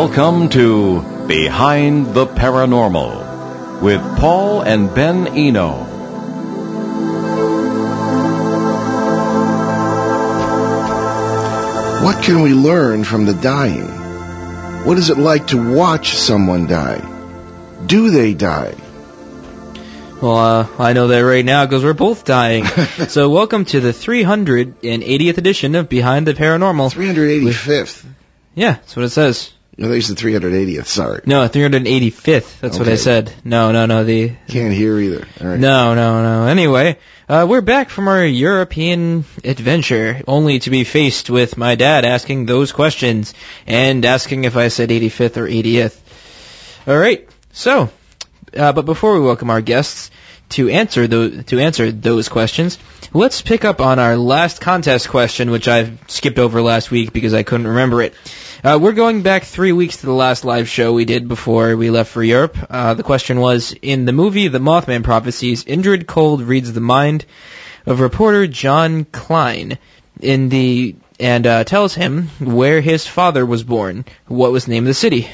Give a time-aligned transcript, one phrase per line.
[0.00, 5.72] Welcome to Behind the Paranormal with Paul and Ben Eno.
[12.04, 13.88] What can we learn from the dying?
[14.86, 17.02] What is it like to watch someone die?
[17.84, 18.76] Do they die?
[20.22, 22.66] Well, uh, I know that right now because we're both dying.
[23.08, 26.94] so welcome to the 380th edition of Behind the Paranormal.
[26.94, 28.04] 385th.
[28.54, 29.57] Yeah, that's what it says.
[29.78, 30.86] No, they said 380th.
[30.86, 31.20] Sorry.
[31.24, 32.58] No, 385th.
[32.58, 33.32] That's what I said.
[33.44, 34.02] No, no, no.
[34.02, 35.24] The Can't hear either.
[35.40, 35.60] All right.
[35.60, 36.48] no, no, no.
[36.48, 42.04] Anyway, uh, we're back from our European adventure, only to be faced with my dad
[42.04, 43.34] asking those questions
[43.68, 45.96] and asking if I said 85th or 80th.
[46.88, 47.28] All right.
[47.52, 47.88] So,
[48.56, 50.10] uh, but before we welcome our guests
[50.48, 52.78] to answer those to answer those questions,
[53.12, 57.32] let's pick up on our last contest question, which I skipped over last week because
[57.32, 58.14] I couldn't remember it.
[58.64, 61.90] Uh, we're going back three weeks to the last live show we did before we
[61.90, 62.56] left for Europe.
[62.68, 67.24] Uh, the question was, in the movie The Mothman Prophecies, Indrid Cold reads the mind
[67.86, 69.78] of reporter John Klein
[70.20, 74.04] in the and uh, tells him where his father was born.
[74.26, 75.28] What was the name of the city?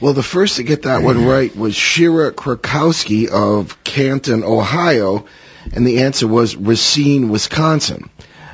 [0.00, 5.26] Well, the first to get that one right was Shira Krakowski of Canton, Ohio,
[5.72, 8.10] and the answer was Racine, Wisconsin.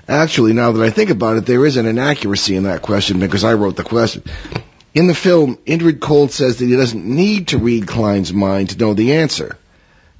[0.08, 3.44] Actually, now that I think about it, there is an inaccuracy in that question because
[3.44, 4.22] I wrote the question.
[4.94, 8.78] In the film, Indrid Cold says that he doesn't need to read Klein's mind to
[8.78, 9.56] know the answer.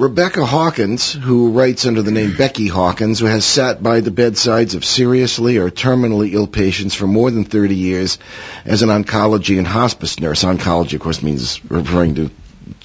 [0.00, 4.74] Rebecca Hawkins, who writes under the name Becky Hawkins, who has sat by the bedsides
[4.74, 8.18] of seriously or terminally ill patients for more than 30 years
[8.64, 10.42] as an oncology and hospice nurse.
[10.42, 12.30] Oncology, of course, means referring to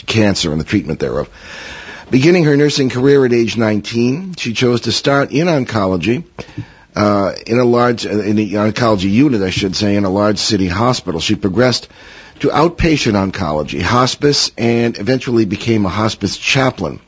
[0.06, 1.30] cancer and the treatment thereof.
[2.12, 6.25] Beginning her nursing career at age 19, she chose to start in oncology,
[6.98, 10.68] uh, in a large, in the oncology unit, I should say, in a large city
[10.68, 11.22] hospital.
[11.22, 11.88] She progressed
[12.40, 17.00] to outpatient oncology, hospice, and eventually became a hospice chaplain.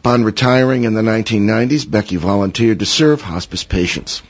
[0.00, 4.22] Upon retiring in the 1990s, Becky volunteered to serve hospice patients.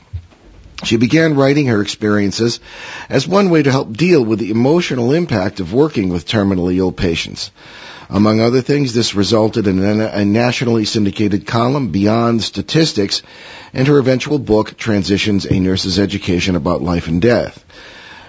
[0.83, 2.59] She began writing her experiences
[3.07, 6.91] as one way to help deal with the emotional impact of working with terminally ill
[6.91, 7.51] patients.
[8.09, 13.21] Among other things, this resulted in a nationally syndicated column, Beyond Statistics,
[13.73, 17.63] and her eventual book, Transitions, A Nurse's Education About Life and Death.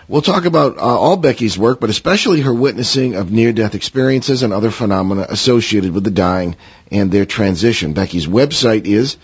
[0.09, 4.53] We'll talk about uh, all Becky's work, but especially her witnessing of near-death experiences and
[4.53, 6.57] other phenomena associated with the dying
[6.91, 7.93] and their transition.
[7.93, 9.17] Becky's website is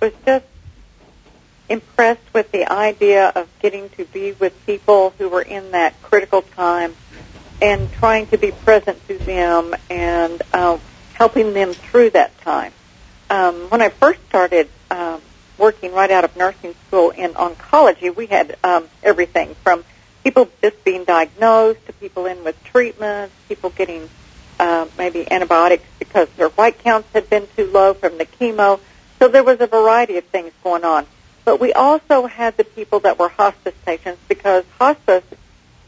[0.00, 0.46] was just
[1.68, 6.40] impressed with the idea of getting to be with people who were in that critical
[6.40, 6.94] time
[7.60, 10.78] and trying to be present to them and uh,
[11.14, 12.72] helping them through that time.
[13.28, 15.20] Um, when I first started um,
[15.62, 19.84] working right out of nursing school in oncology, we had um, everything from
[20.24, 24.10] people just being diagnosed to people in with treatments, people getting
[24.58, 28.80] uh, maybe antibiotics because their white counts had been too low from the chemo.
[29.20, 31.06] So there was a variety of things going on.
[31.44, 35.24] But we also had the people that were hospice patients because hospice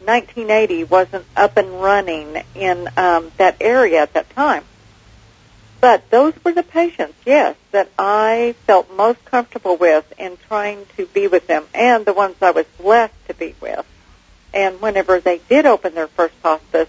[0.05, 4.65] 1980 wasn't up and running in um, that area at that time.
[5.85, 11.05] But those were the patients, yes, that I felt most comfortable with in trying to
[11.05, 13.85] be with them and the ones I was blessed to be with.
[14.55, 16.89] And whenever they did open their first hospice,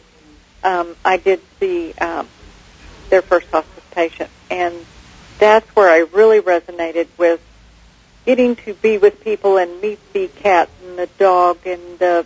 [0.63, 2.30] um, I did see um,
[3.09, 4.30] their first hospice patient.
[4.50, 4.74] And
[5.39, 7.41] that's where I really resonated with
[8.25, 12.25] getting to be with people and meet the cat and the dog and the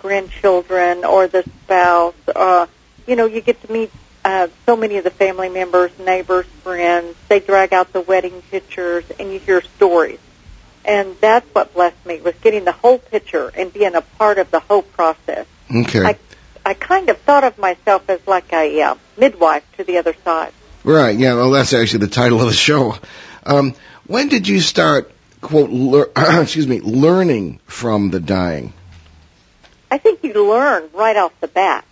[0.00, 2.12] grandchildren or the spouse.
[2.36, 2.66] Uh,
[3.06, 3.90] you know, you get to meet
[4.24, 7.16] uh, so many of the family members, neighbors, friends.
[7.28, 10.20] They drag out the wedding pictures, and you hear stories.
[10.84, 14.50] And that's what blessed me was getting the whole picture and being a part of
[14.50, 15.46] the whole process.
[15.74, 16.04] Okay.
[16.04, 16.18] I,
[16.64, 20.52] I kind of thought of myself as like a uh, midwife to the other side.
[20.84, 21.16] Right.
[21.16, 21.34] Yeah.
[21.34, 22.96] Well, that's actually the title of the show.
[23.44, 23.74] Um,
[24.06, 28.72] when did you start, quote, lear- excuse me, learning from the dying?
[29.90, 31.84] I think you learn right off the bat,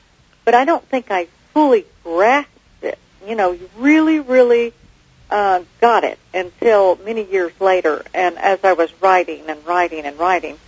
[0.44, 2.50] but I don't think I fully grasped
[2.82, 2.98] it.
[3.26, 4.72] You know, you really, really
[5.30, 10.18] uh, got it until many years later, and as I was writing and writing and
[10.18, 10.58] writing,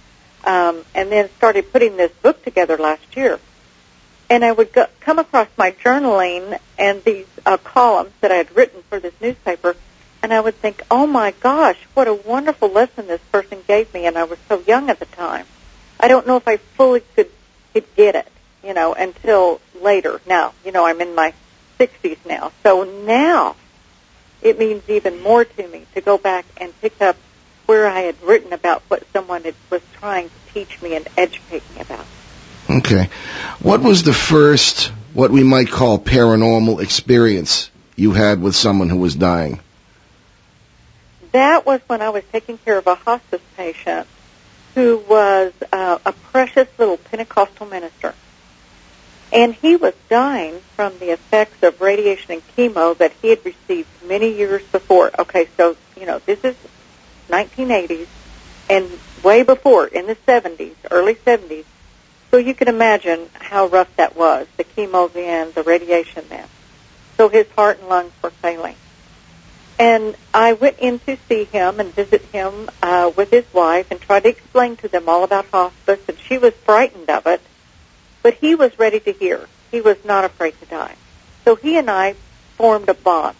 [0.44, 3.38] um, and then started putting this book together last year.
[4.30, 8.54] And I would go, come across my journaling and these uh, columns that I had
[8.56, 9.76] written for this newspaper,
[10.22, 14.06] and I would think, oh my gosh, what a wonderful lesson this person gave me,
[14.06, 15.46] and I was so young at the time.
[16.00, 17.30] I don't know if I fully could,
[17.72, 18.28] could get it,
[18.64, 20.20] you know, until later.
[20.26, 21.34] Now, you know, I'm in my
[21.78, 22.52] 60s now.
[22.62, 23.56] So now
[24.40, 27.16] it means even more to me to go back and pick up
[27.66, 31.62] where I had written about what someone had, was trying to teach me and educate
[31.74, 32.04] me about.
[32.68, 33.08] Okay.
[33.60, 38.98] What was the first, what we might call paranormal experience you had with someone who
[38.98, 39.60] was dying?
[41.32, 44.06] That was when I was taking care of a hospice patient
[44.74, 48.14] who was uh, a precious little Pentecostal minister.
[49.32, 53.88] And he was dying from the effects of radiation and chemo that he had received
[54.06, 55.10] many years before.
[55.18, 56.54] Okay, so, you know, this is
[57.30, 58.06] 1980s
[58.68, 58.86] and
[59.24, 61.64] way before in the 70s, early 70s.
[62.30, 64.46] So you can imagine how rough that was.
[64.58, 66.46] The chemo then, the radiation then.
[67.16, 68.76] So his heart and lungs were failing.
[69.78, 74.00] And I went in to see him and visit him uh, with his wife and
[74.00, 77.40] tried to explain to them all about hospice, and she was frightened of it,
[78.22, 79.46] but he was ready to hear.
[79.70, 80.94] He was not afraid to die.
[81.44, 82.14] So he and I
[82.56, 83.36] formed a bond.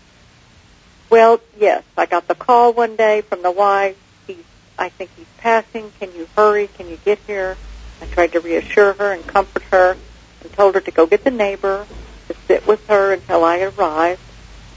[1.11, 3.97] Well, yes, I got the call one day from the wife.
[4.27, 4.45] He's,
[4.79, 5.93] I think he's passing.
[6.01, 6.69] Can you hurry?
[6.69, 7.57] Can you get here?
[8.01, 9.97] I tried to reassure her and comfort her
[10.43, 11.87] and told her to go get the neighbor
[12.29, 14.21] to sit with her until I arrived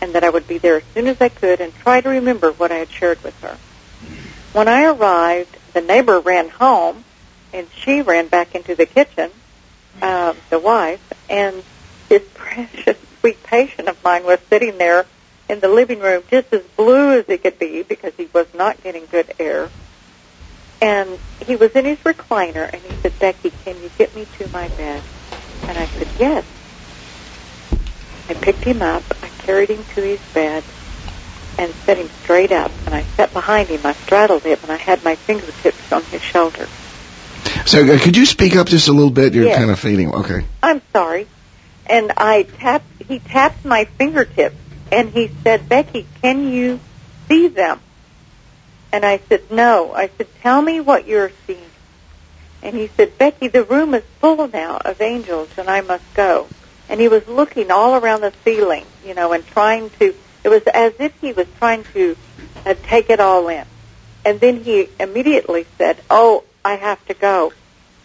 [0.02, 2.52] and that I would be there as soon as I could and try to remember
[2.52, 3.58] what I had shared with her.
[4.54, 7.04] When I arrived, the neighbor ran home
[7.54, 9.32] and she ran back into the kitchen,
[10.02, 11.64] uh, the wife, and
[12.10, 15.06] this precious, sweet patient of mine was sitting there
[15.50, 18.82] in the living room just as blue as he could be because he was not
[18.84, 19.70] getting good air.
[20.82, 24.50] And he was in his recliner and he said, Becky, can you get me to
[24.52, 25.04] my bed?
[25.68, 26.46] And I said, yes.
[28.28, 30.64] I picked him up, I carried him to his bed,
[31.58, 32.72] and set him straight up.
[32.86, 36.22] And I sat behind him, I straddled him, and I had my fingertips on his
[36.22, 36.70] shoulder.
[37.66, 39.34] So uh, could you speak up just a little bit?
[39.34, 39.58] You're Yes.
[39.58, 40.14] kind of fading.
[40.14, 40.46] Okay.
[40.62, 41.28] I'm sorry.
[41.88, 44.56] And I tapped, he tapped my fingertips,
[44.92, 46.80] and he said, Becky, can you
[47.28, 47.80] see them?
[48.92, 49.94] And I said, no.
[49.94, 51.60] I said, tell me what you're seeing.
[52.64, 56.48] And he said, Becky, the room is full now of angels, and I must go.
[56.90, 60.62] And he was looking all around the ceiling, you know, and trying to, it was
[60.74, 62.16] as if he was trying to
[62.66, 63.66] uh, take it all in.
[64.24, 67.54] And then he immediately said, oh, I have to go.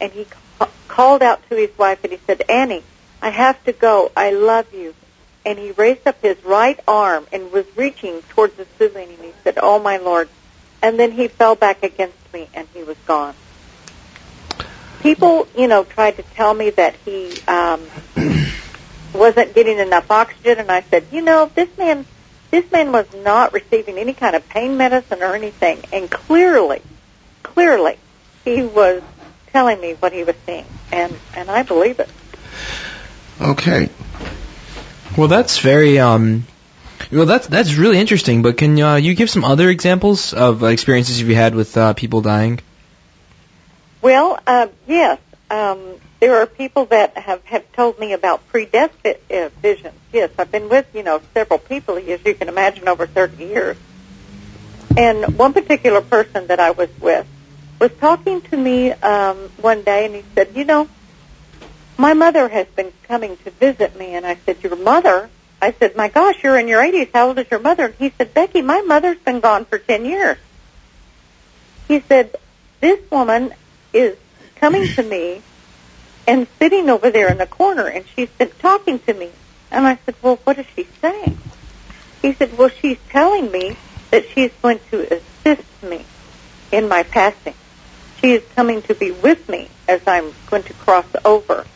[0.00, 2.84] And he ca- called out to his wife and he said, Annie,
[3.22, 4.12] I have to go.
[4.16, 4.94] I love you.
[5.46, 9.32] And he raised up his right arm and was reaching towards the ceiling and he
[9.42, 10.28] said, oh my Lord.
[10.82, 13.34] And then he fell back against me and he was gone.
[15.00, 17.80] People, you know, tried to tell me that he um,
[19.14, 22.04] wasn't getting enough oxygen, and I said, you know, this man,
[22.50, 26.82] this man was not receiving any kind of pain medicine or anything, and clearly,
[27.42, 27.96] clearly,
[28.44, 29.02] he was
[29.52, 32.08] telling me what he was seeing, and and I believe it.
[33.40, 33.88] Okay.
[35.16, 36.44] Well, that's very um.
[37.10, 38.42] Well, that's that's really interesting.
[38.42, 41.94] But can uh, you give some other examples of uh, experiences you've had with uh,
[41.94, 42.60] people dying?
[44.02, 45.18] Well, uh, yes,
[45.50, 45.80] um,
[46.20, 49.94] there are people that have have told me about pre-death vi- uh, visions.
[50.12, 53.76] Yes, I've been with you know several people, as you can imagine, over 30 years.
[54.96, 57.26] And one particular person that I was with
[57.80, 60.88] was talking to me um, one day, and he said, "You know,
[61.96, 65.30] my mother has been coming to visit me." And I said, "Your mother?"
[65.62, 67.08] I said, "My gosh, you're in your 80s.
[67.12, 70.04] How old is your mother?" And he said, "Becky, my mother's been gone for 10
[70.04, 70.36] years."
[71.88, 72.36] He said,
[72.80, 73.54] "This woman
[73.94, 74.16] is
[74.56, 75.40] coming to me
[76.26, 79.30] and sitting over there in the corner, and she's been talking to me."
[79.70, 81.38] And I said, "Well, what is she saying?"
[82.20, 83.74] He said, "Well, she's telling me
[84.10, 86.04] that she's going to assist me
[86.70, 87.54] in my passing.
[88.20, 91.66] She is coming to be with me as I'm going to cross over.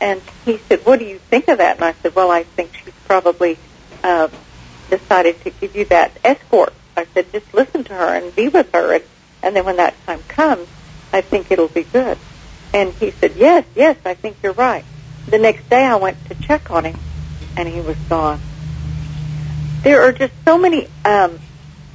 [0.00, 2.72] And he said, "What do you think of that?" And I said, "Well, I think
[2.74, 3.58] she's probably
[4.02, 4.28] uh,
[4.90, 8.70] decided to give you that escort." I said, "Just listen to her and be with
[8.74, 9.04] her, and,
[9.42, 10.66] and then when that time comes,
[11.12, 12.18] I think it'll be good."
[12.72, 14.84] And he said, "Yes, yes, I think you're right."
[15.26, 17.00] The next day, I went to check on him,
[17.56, 18.40] and he was gone.
[19.84, 21.38] There are just so many um,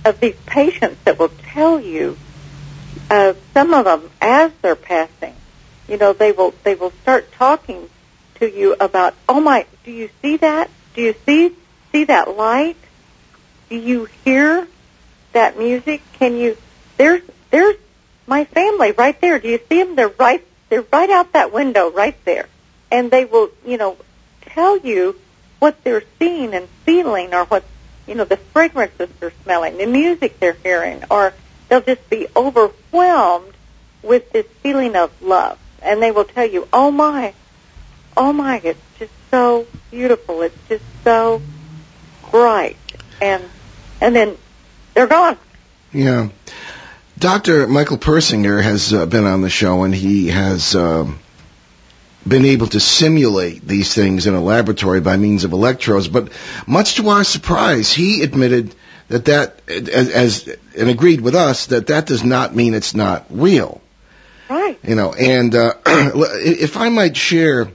[0.05, 2.17] of these patients that will tell you.
[3.09, 5.35] Uh, some of them, as they're passing,
[5.87, 7.89] you know, they will they will start talking
[8.35, 10.69] to you about, oh my, do you see that?
[10.93, 11.55] Do you see
[11.91, 12.77] see that light?
[13.69, 14.67] Do you hear
[15.33, 16.01] that music?
[16.13, 16.57] Can you?
[16.97, 17.75] There's there's
[18.27, 19.39] my family right there.
[19.39, 19.95] Do you see them?
[19.95, 22.47] They're right they're right out that window right there,
[22.91, 23.97] and they will you know
[24.41, 25.15] tell you
[25.59, 27.63] what they're seeing and feeling, or what
[28.07, 31.33] you know the fragrances they're smelling, the music they're hearing, or
[31.69, 33.53] they'll just be overwhelmed
[34.03, 37.33] with this feeling of love and they will tell you, "Oh my,
[38.15, 40.41] oh my, it's just so beautiful.
[40.41, 41.41] It's just so
[42.31, 42.77] bright,"
[43.21, 43.43] and
[44.01, 44.37] and then
[44.93, 45.37] they're gone.
[45.93, 46.29] Yeah.
[47.17, 47.67] Dr.
[47.67, 51.19] Michael Persinger has uh, been on the show, and he has um,
[52.25, 56.07] been able to simulate these things in a laboratory by means of electrodes.
[56.07, 56.31] But
[56.65, 58.73] much to our surprise, he admitted
[59.09, 63.25] that that, as, as and agreed with us, that that does not mean it's not
[63.29, 63.81] real.
[64.49, 64.79] Right.
[64.83, 67.69] You know, and uh, if I might share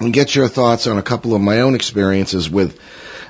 [0.00, 2.78] and get your thoughts on a couple of my own experiences with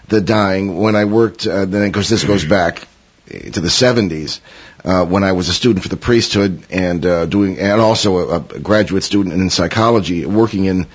[0.09, 2.87] the dying when I worked, uh, then because this goes back
[3.27, 4.41] to the 70s,
[4.85, 8.37] uh, when I was a student for the priesthood and uh, doing, and also a,
[8.37, 10.87] a graduate student in psychology, working in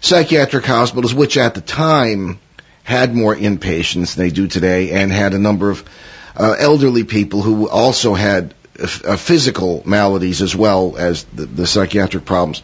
[0.00, 2.38] psychiatric hospitals, which at the time
[2.82, 5.84] had more inpatients than they do today, and had a number of
[6.36, 12.24] uh, elderly people who also had uh, physical maladies as well as the, the psychiatric
[12.24, 12.62] problems,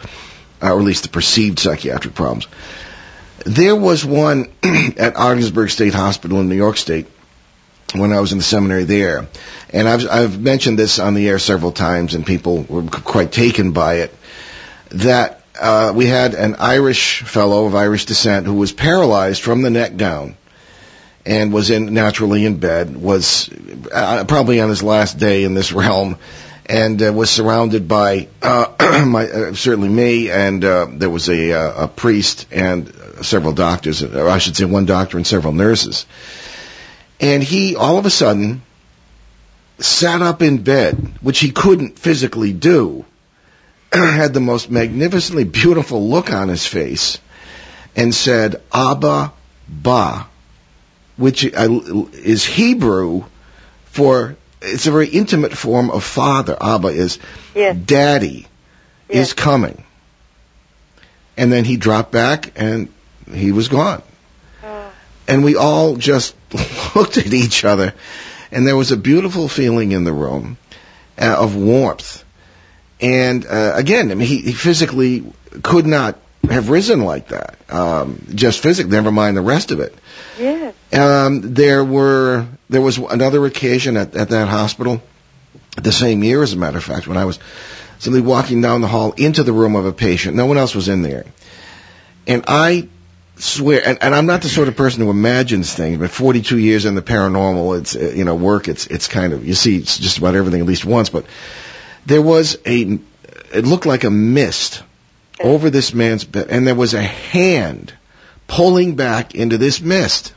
[0.63, 2.47] uh, or at least the perceived psychiatric problems.
[3.45, 7.07] There was one at Ogdensburg State Hospital in New York State
[7.95, 9.29] when I was in the seminary there,
[9.73, 13.73] and I've, I've mentioned this on the air several times, and people were quite taken
[13.73, 14.15] by it.
[14.91, 19.71] That uh, we had an Irish fellow of Irish descent who was paralyzed from the
[19.71, 20.37] neck down
[21.25, 23.51] and was in naturally in bed, was
[23.93, 26.17] uh, probably on his last day in this realm,
[26.67, 31.51] and uh, was surrounded by uh, my, uh, certainly me, and uh, there was a,
[31.51, 36.07] a priest and several doctors, or I should say one doctor and several nurses.
[37.21, 38.63] And he all of a sudden
[39.79, 43.05] sat up in bed, which he couldn't physically do,
[43.93, 47.19] had the most magnificently beautiful look on his face,
[47.95, 49.33] and said, Abba
[49.69, 50.27] Ba
[51.17, 53.25] which is Hebrew
[53.87, 56.57] for it's a very intimate form of father.
[56.61, 57.19] Abba is
[57.55, 57.77] yes.
[57.77, 58.47] daddy
[59.09, 59.29] yes.
[59.29, 59.83] is coming.
[61.37, 62.89] And then he dropped back and
[63.33, 64.03] he was gone.
[64.65, 64.93] Oh.
[65.29, 66.35] And we all just
[66.95, 67.95] looked at each other
[68.51, 70.57] and there was a beautiful feeling in the room
[71.19, 72.25] uh, of warmth.
[73.01, 75.25] And uh, again, I mean, he, he physically
[75.63, 77.57] could not have risen like that.
[77.69, 79.95] Um, just physically, never mind the rest of it.
[80.39, 80.75] Yes.
[80.93, 85.03] Um, there were there was another occasion at, at that hospital,
[85.77, 87.39] the same year, as a matter of fact, when I was
[87.99, 90.37] simply walking down the hall into the room of a patient.
[90.37, 91.25] No one else was in there,
[92.27, 92.89] and I
[93.37, 96.85] swear, and, and I'm not the sort of person who imagines things, but 42 years
[96.85, 100.19] in the paranormal, it's you know work, it's it's kind of you see it's just
[100.19, 101.27] about everything at least once, but
[102.07, 102.99] there was a
[103.53, 104.83] it looked like a mist
[105.41, 107.93] over this man's bed, and there was a hand
[108.47, 110.33] pulling back into this mist.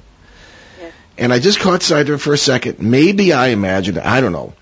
[0.79, 0.93] Yes.
[1.17, 2.79] And I just caught sight of it for a second.
[2.79, 4.05] Maybe I imagined it.
[4.05, 4.53] I don't know.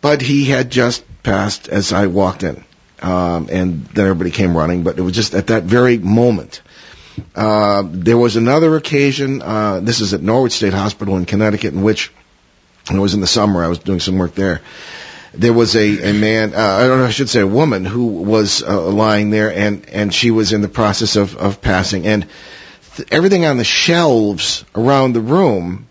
[0.00, 2.64] But he had just passed as I walked in.
[3.00, 6.62] Um, and then everybody came running, but it was just at that very moment.
[7.34, 11.82] Uh, there was another occasion, uh, this is at Norwich State Hospital in Connecticut, in
[11.82, 12.12] which
[12.90, 14.62] it was in the summer, I was doing some work there.
[15.34, 18.06] There was a, a man, uh, I don't know, I should say a woman who
[18.06, 22.06] was uh, lying there and, and she was in the process of, of passing.
[22.06, 22.26] And
[23.10, 25.86] everything on the shelves around the room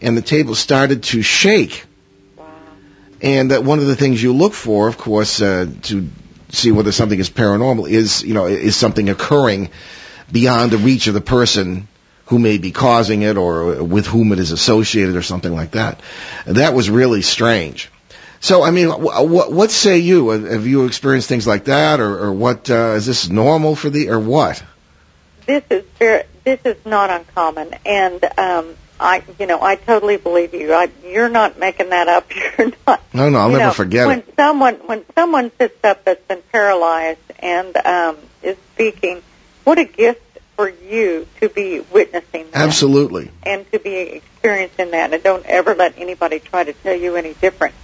[0.00, 1.84] and the table started to shake.
[2.36, 2.46] Wow.
[3.20, 6.08] And that one of the things you look for, of course, uh, to
[6.50, 9.70] see whether something is paranormal is, you know, is something occurring
[10.30, 11.88] beyond the reach of the person
[12.26, 16.00] who may be causing it or with whom it is associated or something like that.
[16.46, 17.90] That was really strange.
[18.44, 20.28] So, I mean, what, what say you?
[20.28, 22.68] Have you experienced things like that, or, or what?
[22.68, 24.62] Uh, is this normal for the, or what?
[25.46, 30.52] this is very, this is not uncommon, and um, I, you know, I totally believe
[30.52, 30.74] you.
[30.74, 32.30] I, you're not making that up.
[32.58, 33.02] You're not.
[33.14, 34.34] No, no, I'll never know, forget when it.
[34.36, 39.22] someone when someone sits up that's been paralyzed and um, is speaking.
[39.64, 40.20] What a gift
[40.56, 43.30] for you to be witnessing that Absolutely.
[43.42, 45.14] and to be experiencing that.
[45.14, 47.74] And don't ever let anybody try to tell you any different.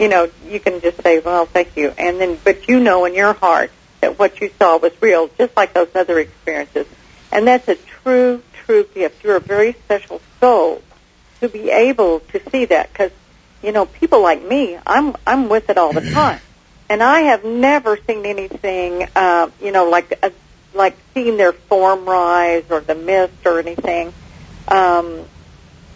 [0.00, 3.14] You know, you can just say, "Well, thank you," and then, but you know in
[3.14, 6.86] your heart that what you saw was real, just like those other experiences.
[7.30, 9.22] And that's a true, true gift.
[9.22, 10.82] You're a very special soul
[11.42, 12.92] to be able to see that.
[12.92, 13.12] Because
[13.62, 16.40] you know people like me i'm i'm with it all the time.
[16.88, 20.32] And i have never seen anything uh you know like a,
[20.74, 24.12] like seeing their form rise or the mist or anything.
[24.68, 25.26] Um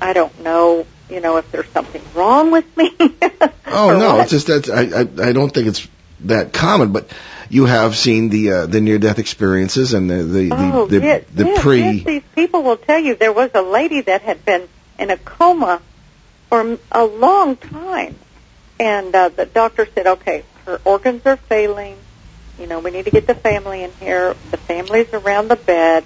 [0.01, 2.91] i don't know you know if there's something wrong with me
[3.75, 4.23] Oh no, what.
[4.23, 5.89] it's just that I, I I don't think it's
[6.21, 7.11] that common, but
[7.49, 11.07] you have seen the uh, the near death experiences and the the oh, the, the,
[11.07, 14.23] yes, the yes, pre yes, these people will tell you there was a lady that
[14.23, 14.69] had been
[14.99, 15.83] in a coma
[16.49, 18.15] for a long time,
[18.79, 21.97] and uh, the doctor said, "Okay, her organs are failing.
[22.61, 24.37] You know, we need to get the family in here.
[24.53, 26.05] The family's around the bed,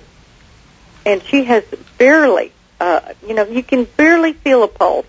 [1.05, 1.65] and she has
[1.99, 5.07] barely, uh, you know, you can barely feel a pulse.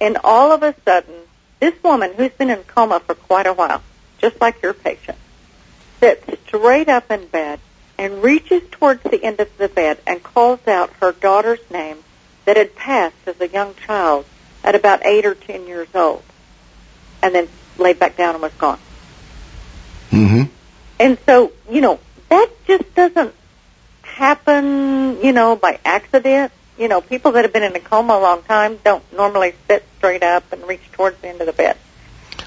[0.00, 1.14] And all of a sudden,
[1.60, 3.82] this woman who's been in coma for quite a while,
[4.18, 5.18] just like your patient,
[6.00, 7.60] sits straight up in bed
[7.98, 11.98] and reaches towards the end of the bed and calls out her daughter's name
[12.44, 14.24] that had passed as a young child
[14.62, 16.22] at about eight or ten years old,
[17.22, 18.78] and then laid back down and was gone.
[20.10, 20.42] Mm-hmm.
[21.00, 23.34] And so, you know, that just doesn't
[24.02, 26.52] happen, you know, by accident.
[26.78, 29.84] You know, people that have been in a coma a long time don't normally sit
[29.98, 31.76] straight up and reach towards the end of the bed.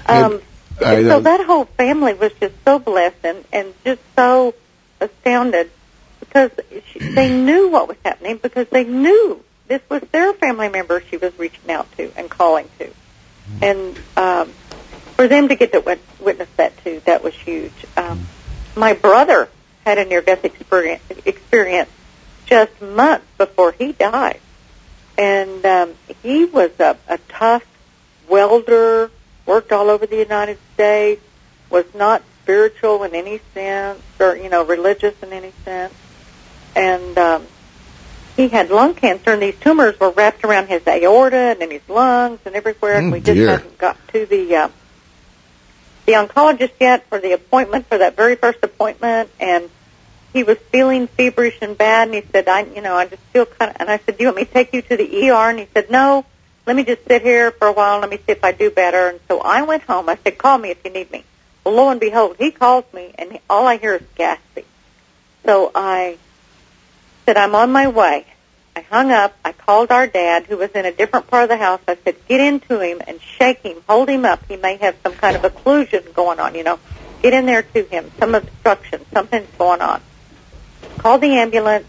[0.06, 0.40] Um,
[0.80, 4.54] I, so uh, that whole family was just so blessed and, and just so
[5.00, 5.70] astounded
[6.20, 6.50] because
[6.92, 11.16] she, they knew what was happening because they knew this was their family member she
[11.16, 12.90] was reaching out to and calling to.
[13.60, 14.52] And um,
[15.16, 17.86] for them to get to wit- witness that too, that was huge.
[17.96, 18.26] Um,
[18.76, 19.48] my brother
[19.84, 21.90] had a near-death experience, experience
[22.52, 24.38] just months before he died.
[25.16, 27.64] And um, he was a, a tough
[28.28, 29.10] welder,
[29.46, 31.22] worked all over the United States,
[31.70, 35.94] was not spiritual in any sense or, you know, religious in any sense.
[36.76, 37.46] And um,
[38.36, 41.88] he had lung cancer, and these tumors were wrapped around his aorta and in his
[41.88, 42.98] lungs and everywhere.
[42.98, 43.48] and Oh, we just dear.
[43.48, 44.68] hadn't got to the uh,
[46.04, 49.70] the oncologist yet for the appointment for that very first appointment, and
[50.32, 52.08] he was feeling feverish and bad.
[52.08, 54.24] And he said, "I, you know, I just feel kind of." And I said, "Do
[54.24, 56.24] you want me to take you to the ER?" And he said, "No,
[56.66, 58.00] let me just sit here for a while.
[58.00, 60.08] Let me see if I do better." And so I went home.
[60.08, 61.24] I said, "Call me if you need me."
[61.64, 64.64] Well, lo and behold, he calls me, and all I hear is gasping.
[65.44, 66.18] So I
[67.26, 68.26] said, "I'm on my way."
[68.74, 69.36] I hung up.
[69.44, 71.80] I called our dad, who was in a different part of the house.
[71.86, 74.40] I said, "Get into him and shake him, hold him up.
[74.48, 76.54] He may have some kind of occlusion going on.
[76.54, 76.78] You know,
[77.22, 80.00] get in there to him, some obstruction, something's going on."
[81.02, 81.84] Called the ambulance.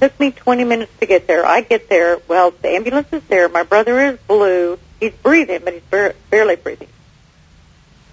[0.00, 1.44] Took me 20 minutes to get there.
[1.44, 2.18] I get there.
[2.28, 3.50] Well, the ambulance is there.
[3.50, 4.78] My brother is blue.
[4.98, 6.88] He's breathing, but he's bar- barely breathing.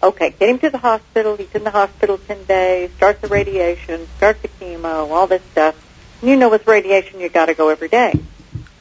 [0.04, 1.38] Okay, get him to the hospital.
[1.38, 2.92] He's in the hospital 10 days.
[2.98, 4.08] Start the radiation.
[4.18, 5.10] Start the chemo.
[5.10, 5.76] All this stuff.
[6.22, 8.14] You know, with radiation, you got to go every day.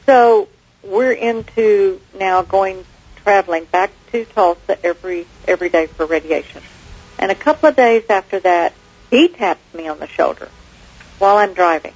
[0.05, 0.49] So
[0.83, 2.83] we're into now going
[3.23, 6.61] traveling back to Tulsa every every day for radiation.
[7.17, 8.73] And a couple of days after that,
[9.09, 10.49] he taps me on the shoulder
[11.19, 11.93] while I'm driving.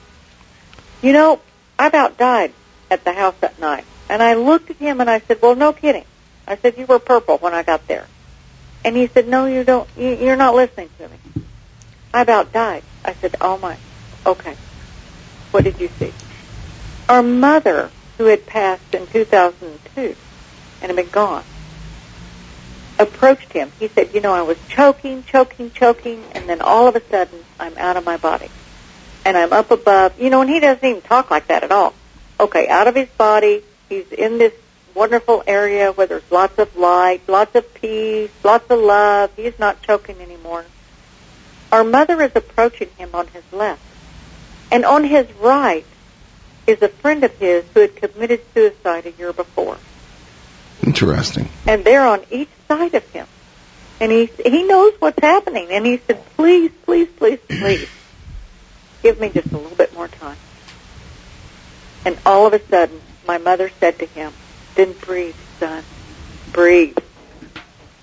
[1.02, 1.40] You know,
[1.80, 2.54] I about died
[2.92, 3.86] at the house that night.
[4.10, 6.06] And I looked at him and I said, "Well, no kidding."
[6.48, 8.06] I said, "You were purple when I got there."
[8.86, 9.90] And he said, "No, you don't.
[9.98, 11.46] You, you're not listening to me."
[12.14, 12.84] I about died.
[13.04, 13.78] I said, "Oh my,
[14.26, 14.56] okay."
[15.52, 16.14] What did you see?
[17.10, 20.16] Our mother, who had passed in 2002
[20.82, 21.44] and had been gone,
[23.00, 23.72] approached him.
[23.80, 27.40] He said, "You know, I was choking, choking, choking, and then all of a sudden,
[27.60, 28.50] I'm out of my body,
[29.26, 30.20] and I'm up above.
[30.20, 31.94] You know, and he doesn't even talk like that at all.
[32.40, 33.64] Okay, out of his body.
[33.90, 34.54] He's in this
[34.96, 39.32] wonderful area where there's lots of light, lots of peace, lots of love.
[39.36, 40.66] He's not choking anymore.
[41.72, 43.82] Our mother is approaching him on his left.
[44.72, 45.86] And on his right
[46.66, 49.78] is a friend of his who had committed suicide a year before.
[50.86, 51.50] Interesting.
[51.68, 53.28] And they're on each side of him.
[54.00, 55.70] And he, he knows what's happening.
[55.72, 57.90] And he said, please, please, please, please,
[59.04, 60.38] give me just a little bit more time.
[62.06, 64.34] And all of a sudden, my mother said to him,
[64.76, 65.84] then breathe, son.
[66.52, 66.98] Breathe.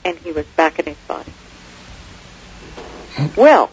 [0.05, 1.33] And he was back in his body.
[3.37, 3.71] Well,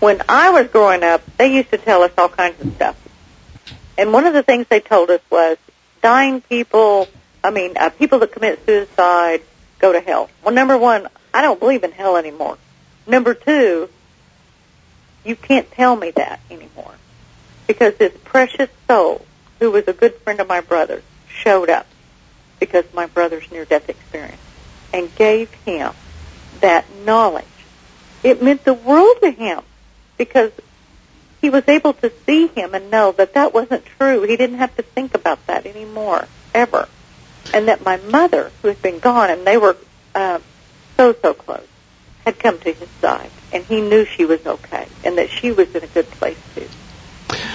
[0.00, 2.96] when I was growing up, they used to tell us all kinds of stuff.
[3.98, 5.58] And one of the things they told us was,
[6.02, 7.08] dying people,
[7.42, 9.42] I mean, uh, people that commit suicide
[9.78, 10.30] go to hell.
[10.44, 12.58] Well, number one, I don't believe in hell anymore.
[13.06, 13.88] Number two,
[15.24, 16.94] you can't tell me that anymore
[17.66, 19.24] because this precious soul,
[19.60, 21.86] who was a good friend of my brother's, showed up
[22.58, 24.40] because my brother's near-death experience
[24.92, 25.92] and gave him
[26.60, 27.44] that knowledge.
[28.22, 29.60] It meant the world to him
[30.16, 30.50] because
[31.40, 34.22] he was able to see him and know that that wasn't true.
[34.22, 36.88] He didn't have to think about that anymore, ever.
[37.54, 39.76] And that my mother, who had been gone, and they were
[40.14, 40.40] uh,
[40.96, 41.66] so, so close,
[42.28, 43.30] had come to his side.
[43.52, 46.68] And he knew she was okay and that she was in a good place, too.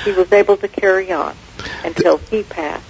[0.03, 1.35] He was able to carry on
[1.83, 2.83] until he passed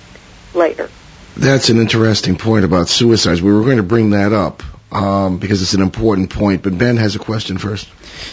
[0.54, 0.90] later.
[1.36, 3.42] That's an interesting point about suicides.
[3.42, 6.64] We were going to bring that up um, because it's an important point.
[6.64, 7.90] But Ben has a question first.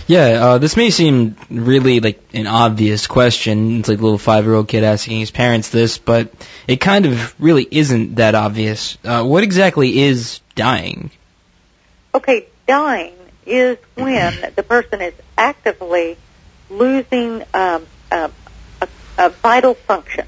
[0.06, 3.80] Yeah, uh, this may seem really like an obvious question.
[3.80, 6.32] It's like a little five-year-old kid asking his parents this, but
[6.68, 8.98] it kind of really isn't that obvious.
[9.02, 11.10] Uh, what exactly is dying?
[12.14, 13.14] Okay, dying
[13.50, 16.16] is when the person is actively
[16.70, 18.30] losing um, a,
[18.80, 20.26] a, a vital function.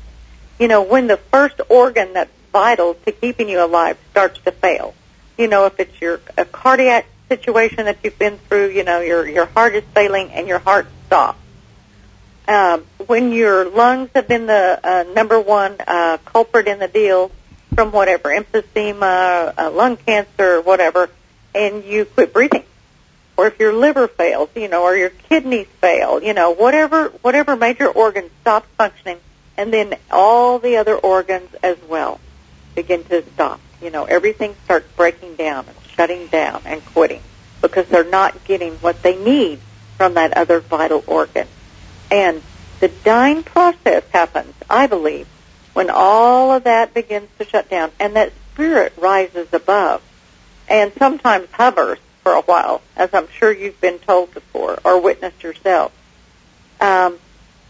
[0.58, 4.94] You know, when the first organ that's vital to keeping you alive starts to fail.
[5.38, 9.26] You know, if it's your a cardiac situation that you've been through, you know, your
[9.26, 11.38] your heart is failing and your heart stops.
[12.46, 17.30] Um, when your lungs have been the uh, number one uh, culprit in the deal
[17.74, 21.08] from whatever emphysema, uh, lung cancer, whatever,
[21.54, 22.64] and you quit breathing,
[23.36, 27.56] or if your liver fails, you know, or your kidneys fail, you know, whatever whatever
[27.56, 29.18] major organ stops functioning,
[29.56, 32.20] and then all the other organs as well
[32.74, 33.60] begin to stop.
[33.82, 37.20] You know, everything starts breaking down and shutting down and quitting
[37.60, 39.58] because they're not getting what they need
[39.96, 41.46] from that other vital organ.
[42.10, 42.42] And
[42.80, 45.26] the dying process happens, I believe,
[45.72, 50.02] when all of that begins to shut down and that spirit rises above
[50.68, 55.42] and sometimes hovers for a while, as I'm sure you've been told before or witnessed
[55.42, 55.92] yourself,
[56.80, 57.18] um,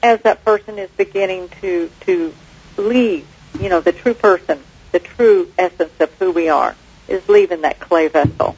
[0.03, 2.35] as that person is beginning to to
[2.77, 3.27] leave,
[3.61, 4.63] you know, the true person
[4.93, 6.77] the true essence of who we are
[7.09, 8.55] is leaving that clay vessel.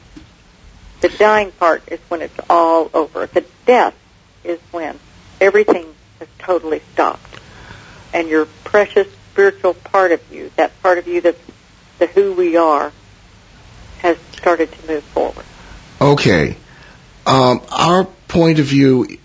[1.01, 3.25] The dying part is when it's all over.
[3.25, 3.95] The death
[4.43, 4.99] is when
[5.39, 5.85] everything
[6.19, 7.39] has totally stopped.
[8.13, 11.41] And your precious spiritual part of you, that part of you that's
[11.99, 12.91] the who we are,
[13.99, 15.45] has started to move forward.
[16.01, 16.57] Okay.
[17.25, 19.17] Um, our point of view,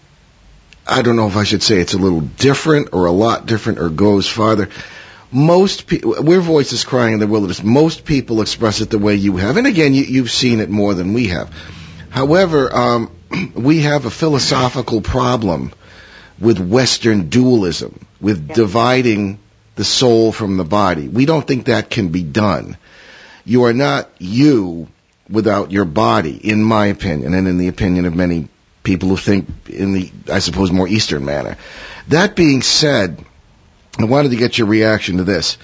[0.87, 3.79] I don't know if I should say it's a little different or a lot different
[3.79, 4.69] or goes farther
[5.33, 7.63] most people, we're voices crying in the wilderness.
[7.63, 10.95] Most people express it the way you have, and again, you, you've seen it more
[10.95, 11.55] than we have.
[12.11, 13.11] However, um,
[13.55, 15.73] we have a philosophical problem
[16.39, 18.55] with Western dualism, with yeah.
[18.55, 19.39] dividing
[19.77, 21.07] the soul from the body.
[21.07, 22.77] We don't think that can be done.
[23.45, 24.89] You are not you
[25.31, 28.49] without your body, in my opinion, and in the opinion of many
[28.83, 31.57] people who think in the, I suppose, more Eastern manner.
[32.09, 33.25] That being said,
[33.99, 35.59] I wanted to get your reaction to this.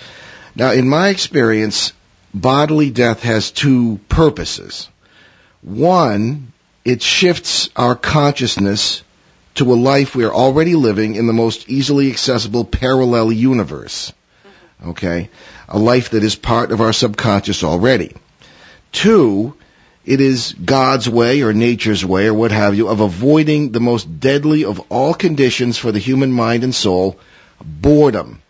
[0.55, 1.93] Now, in my experience,
[2.33, 4.89] bodily death has two purposes.
[5.63, 6.53] One,
[6.85, 9.03] it shifts our consciousness
[9.57, 14.13] to a life we are already living in the most easily accessible parallel universe.
[14.85, 15.31] Okay?
[15.69, 18.15] A life that is part of our subconscious already.
[18.93, 19.57] Two,
[20.05, 24.21] it is God's way or nature's way or what have you of avoiding the most
[24.21, 27.19] deadly of all conditions for the human mind and soul,
[27.61, 28.41] boredom.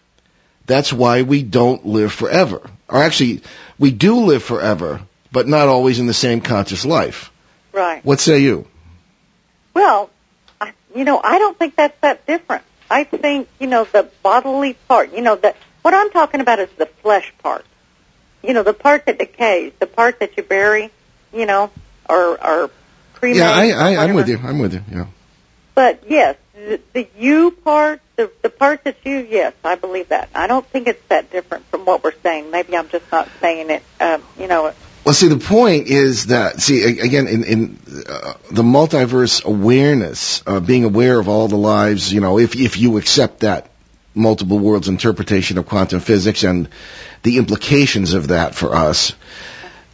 [0.67, 2.61] That's why we don't live forever.
[2.89, 3.43] Or actually,
[3.79, 5.01] we do live forever,
[5.33, 7.31] but not always in the same conscious life.
[7.73, 8.05] Right.
[8.05, 8.67] What say you?
[9.75, 10.11] Well,
[10.61, 12.65] I, you know, I don't think that's that different.
[12.91, 16.69] I think, you know, the bodily part, you know, the, what I'm talking about is
[16.77, 17.65] the flesh part.
[18.47, 20.91] You know, the part that decays, the part that you bury,
[21.33, 21.71] you know,
[22.09, 22.71] or, or
[23.15, 23.39] cremate.
[23.39, 24.39] Yeah, I, I, I'm with you.
[24.39, 25.07] I'm with you, yeah.
[25.75, 30.31] But yes, the, the you part, the, the part that you, yes, I believe that.
[30.35, 32.51] I don't think it's that different from what we're saying.
[32.51, 34.73] Maybe I'm just not saying it, um, you know.
[35.05, 37.79] Well, see, the point is that, see, again, in, in
[38.09, 42.77] uh, the multiverse awareness, uh, being aware of all the lives, you know, if, if
[42.77, 43.69] you accept that
[44.17, 46.69] multiple worlds interpretation of quantum physics and
[47.23, 49.13] the implications of that for us,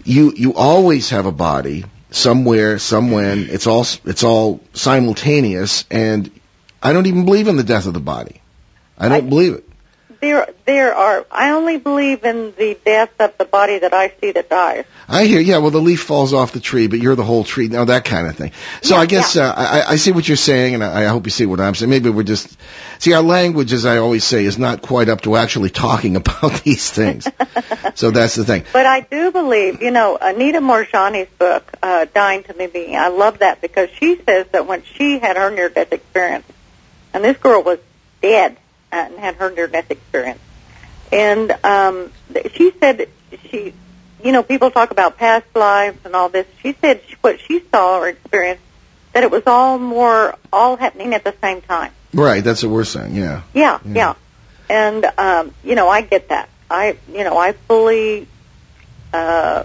[0.05, 3.49] you, you always have a body somewhere, somewhen.
[3.51, 6.31] It's all it's all simultaneous, and
[6.83, 8.41] I don't even believe in the death of the body.
[8.99, 9.69] I don't I, believe it.
[10.23, 11.27] There there are.
[11.33, 14.85] I only believe in the death of the body that I see that dies.
[15.09, 15.59] I hear, yeah.
[15.59, 17.67] Well, the leaf falls off the tree, but you're the whole tree.
[17.67, 18.53] Now that kind of thing.
[18.83, 21.25] So Yeah, I guess uh, I, I see what you're saying, and I, I hope
[21.27, 21.91] you see what I'm saying.
[21.91, 22.57] Maybe we're just
[23.01, 26.63] see our language, as I always say, is not quite up to actually talking about
[26.63, 27.27] these things.
[27.97, 28.63] so that's the thing.
[28.73, 33.41] But I do believe, you know, Anita Moorjani's book, uh, Dying to Me, I love
[33.41, 36.47] that because she says that when she had her near-death experience,
[37.13, 37.81] and this girl was
[38.21, 38.57] dead
[38.93, 40.41] and had her near-death experience,
[41.11, 42.13] and um,
[42.55, 43.09] she said
[43.51, 43.75] she,
[44.23, 46.47] you know, people talk about past lives and all this.
[46.63, 48.63] She said what she saw or experienced
[49.13, 51.93] that it was all more all happening at the same time.
[52.15, 52.43] Right.
[52.45, 53.15] That's what we're saying.
[53.15, 53.43] Yeah.
[53.55, 53.93] Yeah, Yeah.
[53.95, 54.15] yeah.
[54.69, 56.49] And um, you know, I get that.
[56.71, 58.29] I you know, I fully
[59.13, 59.65] uh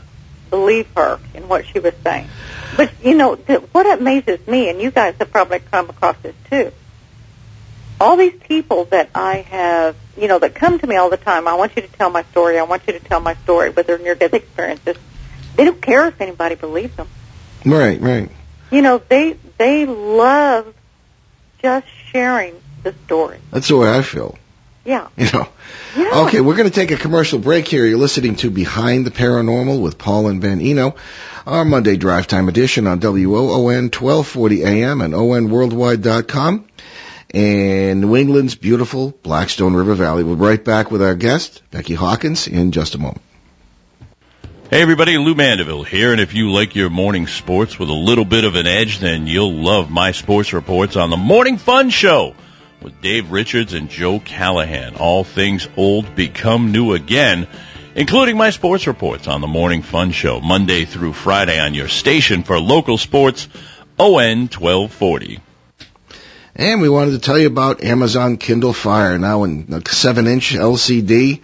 [0.50, 2.30] believe her in what she was saying.
[2.76, 6.36] But you know, th- what amazes me and you guys have probably come across this
[6.50, 6.72] too.
[8.00, 11.48] All these people that I have, you know, that come to me all the time,
[11.48, 12.60] I want you to tell my story.
[12.60, 14.98] I want you to tell my story with their near death experiences.
[15.56, 17.08] They don't care if anybody believes them.
[17.66, 18.00] Right.
[18.00, 18.30] Right.
[18.70, 20.74] You know, they they love
[21.62, 23.40] just sharing the story.
[23.52, 24.38] That's the way I feel.
[24.86, 25.08] Yeah.
[25.18, 25.50] You know.
[25.98, 26.22] Yeah.
[26.28, 27.86] Okay, we're going to take a commercial break here.
[27.86, 30.96] You're listening to Behind the Paranormal with Paul and Ben Eno,
[31.46, 36.67] our Monday drive time edition on WOON 1240 AM and ONWorldwide.com
[37.38, 40.24] and New England's beautiful Blackstone River Valley.
[40.24, 43.22] We'll be right back with our guest, Becky Hawkins, in just a moment.
[44.72, 48.26] Hey everybody, Lou Mandeville here, and if you like your morning sports with a little
[48.26, 52.34] bit of an edge, then you'll love my sports reports on the Morning Fun Show
[52.82, 54.96] with Dave Richards and Joe Callahan.
[54.96, 57.46] All things old become new again,
[57.94, 62.42] including my sports reports on the Morning Fun Show, Monday through Friday on your station
[62.42, 63.48] for local sports,
[64.00, 65.42] ON 1240.
[66.60, 71.42] And we wanted to tell you about Amazon Kindle Fire, now in a 7-inch LCD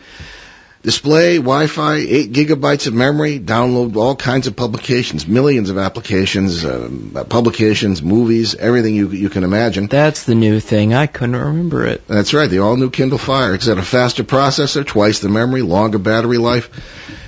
[0.81, 6.89] display, Wi-Fi, 8 gigabytes of memory, download all kinds of publications, millions of applications, uh,
[7.29, 9.85] publications, movies, everything you you can imagine.
[9.85, 10.95] That's the new thing.
[10.95, 12.07] I couldn't remember it.
[12.07, 13.53] That's right, the all-new Kindle Fire.
[13.53, 16.71] It's got a faster processor, twice the memory, longer battery life.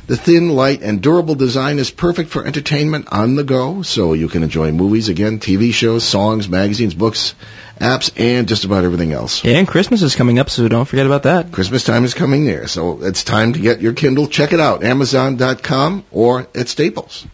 [0.07, 4.27] The thin, light, and durable design is perfect for entertainment on the go, so you
[4.27, 7.33] can enjoy movies again, TV shows, songs, magazines, books,
[7.79, 9.43] apps, and just about everything else.
[9.45, 11.51] And Christmas is coming up, so don't forget about that.
[11.51, 14.27] Christmas time is coming near, so it's time to get your Kindle.
[14.27, 17.25] Check it out, Amazon.com or at Staples.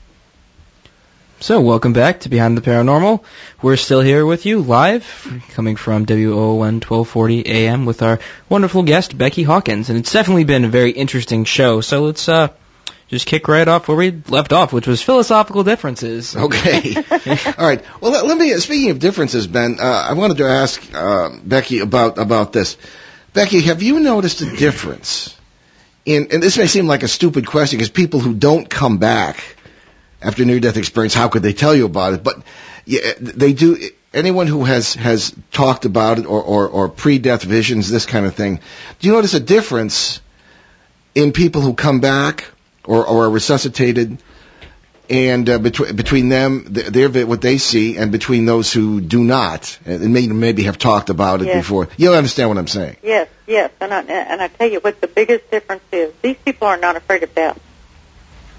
[1.40, 3.24] So, welcome back to Behind the Paranormal.
[3.64, 5.06] We're still here with you live,
[5.54, 9.90] coming from WON 1240 AM with our wonderful guest, Becky Hawkins.
[9.90, 11.82] And it's definitely been a very interesting show.
[11.82, 12.50] So let's, uh,
[13.12, 16.36] just kick right off where we left off, which was philosophical differences.
[16.42, 16.96] Okay.
[16.96, 17.84] All right.
[18.00, 18.58] Well, let, let me.
[18.58, 22.78] Speaking of differences, Ben, uh, I wanted to ask uh, Becky about about this.
[23.34, 25.38] Becky, have you noticed a difference
[26.06, 26.30] in?
[26.32, 29.44] And this may seem like a stupid question because people who don't come back
[30.22, 32.24] after near-death experience, how could they tell you about it?
[32.24, 32.42] But
[32.86, 33.78] yeah, they do.
[34.14, 38.36] Anyone who has has talked about it or, or, or pre-death visions, this kind of
[38.36, 38.60] thing,
[39.00, 40.22] do you notice a difference
[41.14, 42.46] in people who come back
[42.86, 44.18] or, or are resuscitated?
[45.10, 49.22] and uh, between between them, th- their what they see, and between those who do
[49.26, 51.58] not, and may, maybe have talked about it Yes.
[51.58, 51.90] before.
[51.98, 52.96] You'll understand what I'm saying.
[53.04, 56.14] Yes, yes, and I, and I tell you what the biggest difference is.
[56.22, 57.60] These people are not afraid of death.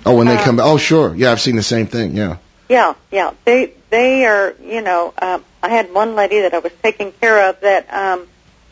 [0.04, 0.66] Oh, when they Uh, come back.
[0.66, 1.14] Oh, sure.
[1.14, 2.16] Yeah, I've seen the same thing.
[2.16, 2.36] Yeah.
[2.68, 3.30] Yeah, yeah.
[3.46, 4.54] They they are.
[4.62, 8.26] You know, um, I had one lady that I was taking care of that um,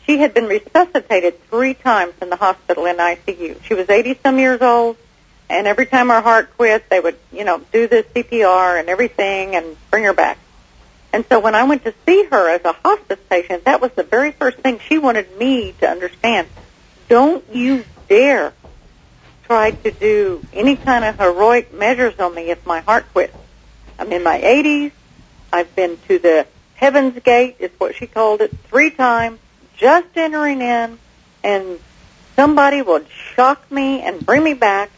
[0.05, 3.63] she had been resuscitated three times in the hospital in ICU.
[3.63, 4.97] She was 80 some years old,
[5.51, 9.55] and every time her heart quit, they would you know do the CPR and everything
[9.55, 10.37] and bring her back.
[11.13, 14.03] And so when I went to see her as a hospice patient, that was the
[14.03, 16.47] very first thing she wanted me to understand.
[17.09, 18.53] Don't you dare
[19.43, 23.33] try to do any kind of heroic measures on me if my heart quits.
[23.99, 24.93] I'm in my 80s.
[25.51, 29.39] I've been to the Heaven's Gate, is what she called it, three times,
[29.77, 30.97] just entering in,
[31.43, 31.79] and
[32.35, 33.03] somebody will
[33.35, 34.89] shock me and bring me back,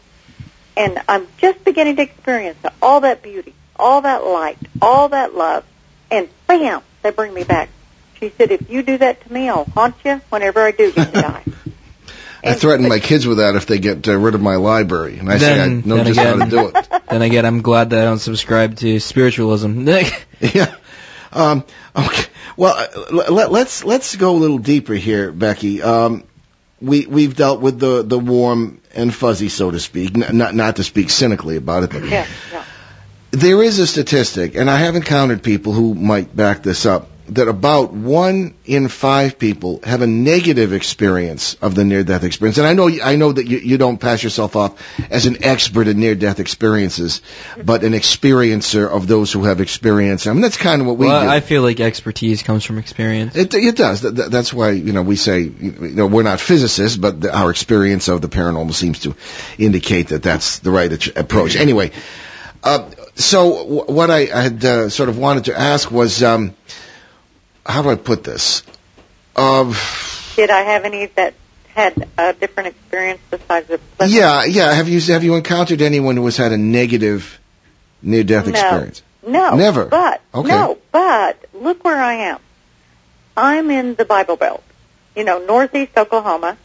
[0.76, 5.64] and I'm just beginning to experience all that beauty, all that light, all that love,
[6.10, 7.68] and bam, they bring me back.
[8.20, 11.12] She said, if you do that to me, I'll haunt you whenever I do get
[11.12, 11.44] to die.
[12.42, 15.30] I threaten my kids with that if they get uh, rid of my library, and
[15.30, 16.88] I say I know just again- how to do it.
[17.08, 19.88] then again, I'm glad that I don't subscribe to spiritualism.
[20.40, 20.74] yeah.
[21.32, 21.64] Um,
[21.96, 22.24] okay.
[22.56, 25.82] Well, uh, let, let's let's go a little deeper here, Becky.
[25.82, 26.24] Um,
[26.80, 30.16] we we've dealt with the the warm and fuzzy, so to speak.
[30.16, 32.64] N- not not to speak cynically about it, but Yeah, yeah.
[33.30, 37.08] there is a statistic, and I have encountered people who might back this up.
[37.28, 42.58] That about one in five people have a negative experience of the near-death experience.
[42.58, 45.88] And I know, I know that you, you don't pass yourself off as an expert
[45.88, 47.22] in near-death experiences,
[47.62, 50.36] but an experiencer of those who have experienced them.
[50.36, 51.28] mean, that's kind of what we well, do.
[51.28, 53.36] I feel like expertise comes from experience.
[53.36, 54.02] It, it does.
[54.02, 57.50] Th- th- That's why you know we say you know we're not physicists, but our
[57.50, 59.14] experience of the paranormal seems to
[59.58, 61.56] indicate that that's the right approach.
[61.56, 61.92] Anyway,
[62.62, 66.54] uh, so what I, I had uh, sort of wanted to ask was, um,
[67.64, 68.62] how do I put this?
[69.36, 69.74] Uh,
[70.36, 71.34] Did I have any that
[71.68, 74.18] had a different experience besides the pleasant?
[74.18, 74.72] yeah, yeah.
[74.72, 77.40] Have you have you encountered anyone who has had a negative
[78.02, 78.50] near-death No.
[78.50, 79.02] experience?
[79.26, 79.56] No.
[79.56, 79.86] Never.
[79.86, 80.48] But Okay.
[80.48, 82.38] no, but look where I am.
[83.36, 84.62] I'm in the Bible Belt,
[85.16, 86.56] you know, northeast Oklahoma,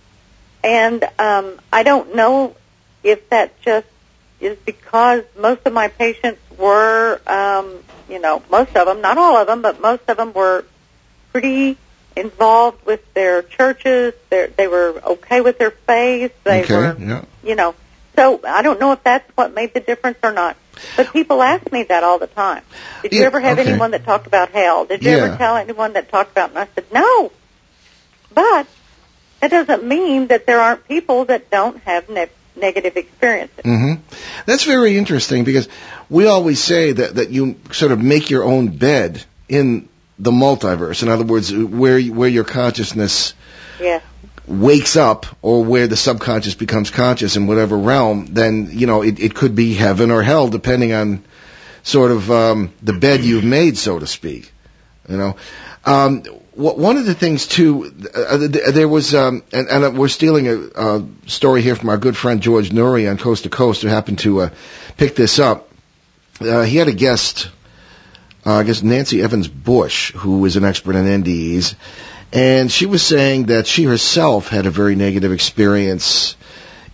[0.63, 2.55] and um, I don't know
[3.03, 3.87] if that just
[4.39, 9.37] is because most of my patients were, um, you know, most of them, not all
[9.37, 10.63] of them, but most of them were
[11.31, 11.77] pretty
[12.15, 14.13] involved with their churches.
[14.29, 16.33] They're, they were okay with their faith.
[16.43, 16.75] They okay.
[16.75, 17.25] were Yeah.
[17.43, 17.75] you know.
[18.15, 20.57] So I don't know if that's what made the difference or not.
[20.95, 22.63] But people ask me that all the time.
[23.01, 23.69] Did you Yeah, ever have okay.
[23.69, 24.85] anyone that talked about hell?
[24.85, 25.17] Did you Yeah.
[25.17, 26.49] ever tell anyone that talked about?
[26.49, 27.31] And I said no.
[28.33, 28.67] But
[29.41, 33.63] that doesn't mean that there aren't people that don't have ne- negative experiences.
[33.63, 33.93] hmm
[34.45, 35.69] That's very interesting because
[36.09, 39.87] we always say that, that you sort of make your own bed in
[40.19, 41.01] the multiverse.
[41.01, 43.33] In other words, where where your consciousness
[44.47, 49.19] wakes up or where the subconscious becomes conscious in whatever realm, then you know it,
[49.19, 51.23] it could be heaven or hell depending on
[51.83, 54.51] sort of um, the bed you've made, so to speak.
[55.07, 55.35] You know,
[55.85, 60.47] um, one of the things too, uh, th- there was, um, and, and we're stealing
[60.47, 63.87] a, a story here from our good friend George Noory on Coast to Coast, who
[63.87, 64.49] happened to uh,
[64.97, 65.69] pick this up.
[66.41, 67.49] Uh, he had a guest,
[68.45, 71.75] uh, I guess Nancy Evans Bush, who is an expert in NDEs,
[72.31, 76.35] and she was saying that she herself had a very negative experience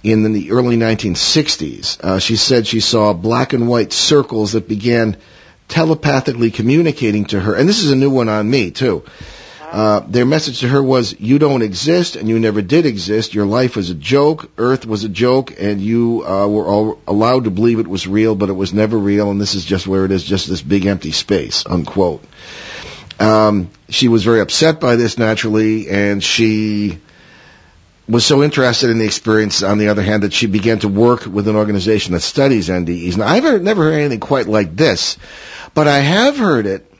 [0.02, 2.00] in the early 1960s.
[2.00, 5.18] Uh, she said she saw black and white circles that began
[5.68, 9.04] telepathically communicating to her, and this is a new one on me too.
[9.72, 13.34] Uh, their message to her was, "You don't exist, and you never did exist.
[13.34, 14.50] Your life was a joke.
[14.58, 18.36] Earth was a joke, and you uh, were all allowed to believe it was real,
[18.36, 19.32] but it was never real.
[19.32, 22.24] And this is just where it is, just this big empty space." Unquote.
[23.20, 27.00] Um, she was very upset by this naturally, and she
[28.08, 31.26] was so interested in the experience, on the other hand, that she began to work
[31.26, 33.18] with an organization that studies NDEs.
[33.18, 35.18] Now, I've heard, never heard anything quite like this,
[35.74, 36.92] but I have heard it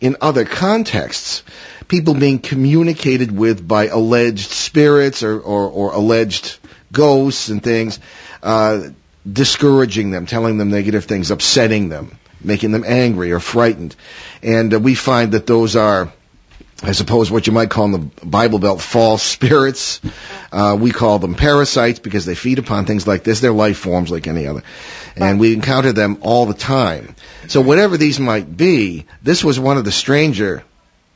[0.00, 1.42] in other contexts.
[1.88, 6.58] People being communicated with by alleged spirits or, or, or alleged
[6.92, 7.98] ghosts and things,
[8.42, 8.88] uh,
[9.30, 13.96] discouraging them, telling them negative things, upsetting them, making them angry or frightened.
[14.42, 16.12] And uh, we find that those are
[16.84, 20.00] I suppose what you might call in the Bible Belt false spirits.
[20.50, 23.38] Uh, we call them parasites because they feed upon things like this.
[23.38, 24.64] They're life forms like any other.
[25.16, 27.14] And we encounter them all the time.
[27.46, 30.64] So whatever these might be, this was one of the stranger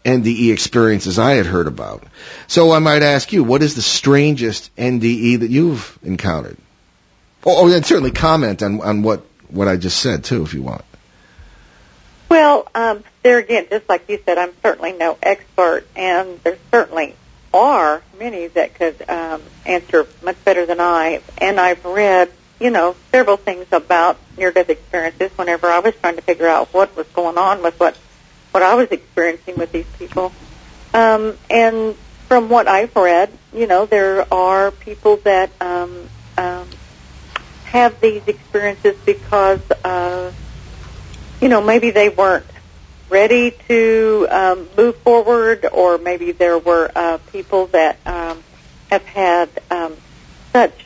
[0.06, 2.04] NDE experiences I had heard about.
[2.46, 6.56] So I might ask you, what is the strangest NDE that you've encountered?
[7.44, 10.62] Oh, oh and certainly comment on, on what, what I just said too, if you
[10.62, 10.84] want.
[12.28, 17.16] Well, um, there again, just like you said, I'm certainly no expert, and there certainly
[17.52, 21.20] are many that could um, answer much better than I.
[21.38, 26.22] And I've read, you know, several things about near-death experiences whenever I was trying to
[26.22, 27.96] figure out what was going on with what
[28.56, 30.32] what I was experiencing with these people.
[30.94, 31.94] Um, and
[32.26, 36.66] from what I've read, you know, there are people that um, um,
[37.64, 40.34] have these experiences because of
[41.42, 42.50] you know, maybe they weren't
[43.10, 48.42] ready to um, move forward, or maybe there were uh, people that um,
[48.90, 49.98] have had um,
[50.54, 50.85] such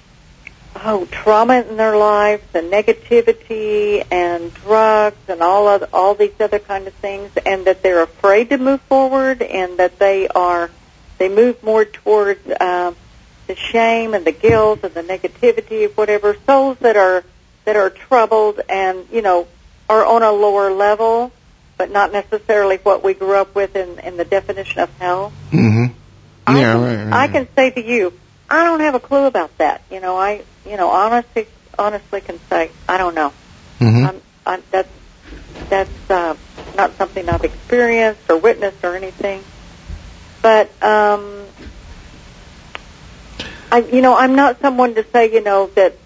[0.85, 6.59] oh trauma in their lives, and negativity, and drugs, and all of all these other
[6.59, 10.71] kind of things, and that they're afraid to move forward, and that they are
[11.19, 12.93] they move more towards uh,
[13.47, 17.25] the shame and the guilt and the negativity of whatever souls that are
[17.65, 19.47] that are troubled and you know
[19.89, 21.33] are on a lower level,
[21.77, 25.33] but not necessarily what we grew up with in, in the definition of hell.
[25.51, 25.93] Mm-hmm.
[26.47, 28.13] I Yeah, can, right, right, I can say to you,
[28.51, 29.85] I don't have a clue about that.
[29.91, 31.47] You know, I you know honestly
[31.79, 33.33] honestly can say I don't know.
[33.81, 34.07] Mm-hmm.
[34.07, 34.93] I'm, I'm, that's
[35.69, 36.35] that's uh,
[36.75, 39.45] not something I've experienced or witnessed or anything.
[40.43, 41.47] But um,
[43.71, 45.97] I you know I'm not someone to say you know that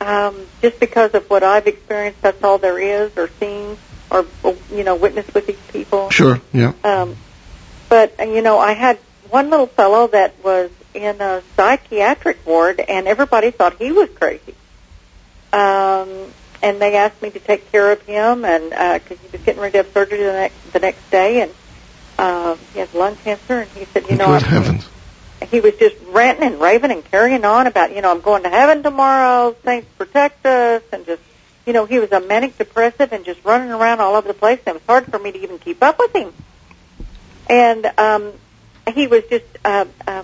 [0.00, 3.78] um, just because of what I've experienced, that's all there is or seen
[4.10, 4.26] or
[4.70, 6.10] you know witnessed with these people.
[6.10, 6.40] Sure.
[6.52, 6.72] Yeah.
[6.82, 7.16] Um,
[7.88, 8.98] but uh, you know, I had
[9.30, 14.54] one little fellow that was in a psychiatric ward, and everybody thought he was crazy.
[15.52, 16.32] Um,
[16.62, 19.72] and they asked me to take care of him, and because he was getting ready
[19.72, 21.52] to have surgery the next the next day, and
[22.18, 24.88] uh, he has lung cancer, and he said, you know, Good I'm, heavens.
[25.50, 28.48] he was just ranting and raving and carrying on about, you know, I'm going to
[28.48, 31.22] heaven tomorrow, saints protect us, and just,
[31.66, 34.60] you know, he was a manic depressive and just running around all over the place,
[34.66, 36.32] and it was hard for me to even keep up with him.
[37.48, 38.32] And um,
[38.94, 40.22] he was just uh, uh,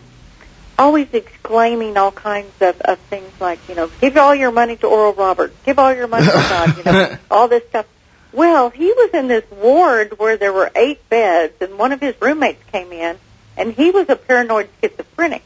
[0.80, 4.86] always exclaiming all kinds of, of things like, you know, give all your money to
[4.86, 7.86] Oral Roberts, give all your money to God, you know, all this stuff.
[8.32, 12.14] Well, he was in this ward where there were eight beds, and one of his
[12.20, 13.18] roommates came in,
[13.58, 15.42] and he was a paranoid schizophrenic.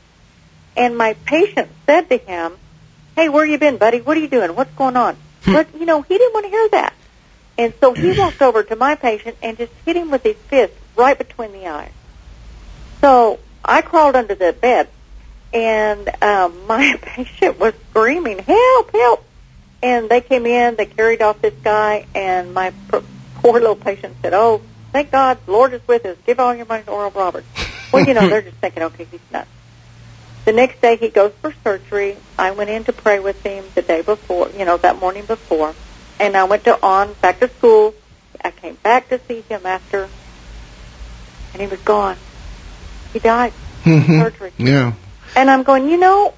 [0.76, 2.52] And my patient said to him,
[3.16, 4.00] "Hey, where you been, buddy?
[4.00, 4.54] What are you doing?
[4.54, 5.52] What's going on?" Hmm.
[5.52, 6.94] but you know, he didn't want to hear that,
[7.58, 10.74] and so he walked over to my patient and just hit him with his fist
[10.94, 11.92] right between the eyes.
[13.00, 14.88] So I crawled under the bed,
[15.54, 18.92] and um, my patient was screaming, "Help!
[18.92, 19.24] Help!"
[19.82, 22.72] And they came in, they carried off this guy, and my
[23.34, 24.60] poor little patient said, "Oh,
[24.92, 26.16] thank God, the Lord is with us.
[26.26, 27.46] Give all your money to Oral Roberts."
[27.92, 29.48] Well, you know, they're just thinking, "Okay, he's nuts."
[30.44, 32.18] The next day, he goes for surgery.
[32.38, 35.74] I went in to pray with him the day before, you know, that morning before,
[36.18, 37.94] and I went to on back to school.
[38.44, 40.10] I came back to see him after,
[41.52, 42.16] and he was gone.
[43.12, 43.52] He died.
[43.84, 44.18] Mhm.
[44.18, 44.52] Surgery.
[44.58, 44.92] Yeah.
[45.36, 46.34] And I'm going, you know,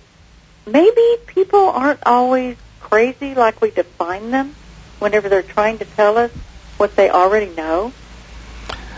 [0.66, 4.54] maybe people aren't always crazy like we define them
[4.98, 6.30] whenever they're trying to tell us
[6.78, 7.92] what they already know.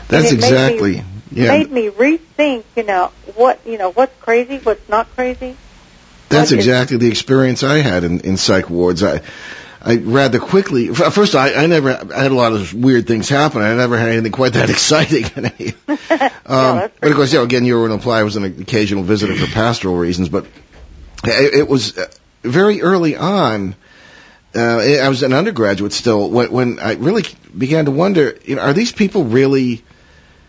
[0.09, 1.03] That's made me- exactly.
[1.31, 1.59] Yeah.
[1.59, 5.57] Made me rethink, you know, what you know, what's crazy, what's not crazy.
[6.31, 9.03] That's exactly the experience I had in, in psych wards.
[9.03, 9.23] I,
[9.81, 10.89] I rather quickly.
[10.89, 11.91] First, I, I never.
[11.91, 13.63] I had a lot of weird things happen.
[13.63, 15.25] I never had anything quite that exciting.
[15.47, 15.57] um,
[16.47, 18.21] that's but of course, you know, again, you were an apply.
[18.21, 20.47] I was an occasional visitor for pastoral reasons, but
[21.25, 22.07] it, it was uh,
[22.43, 23.77] very early on.
[24.55, 27.25] Uh, I was an undergraduate still when, when I really
[27.57, 29.85] began to wonder: you know, are these people really?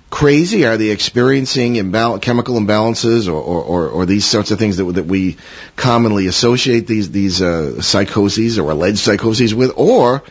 [0.09, 0.65] Crazy?
[0.65, 4.85] Are they experiencing imbal- chemical imbalances or, or, or, or these sorts of things that,
[4.85, 5.37] that we
[5.75, 9.73] commonly associate these, these uh, psychoses or alleged psychoses with?
[9.75, 10.23] Or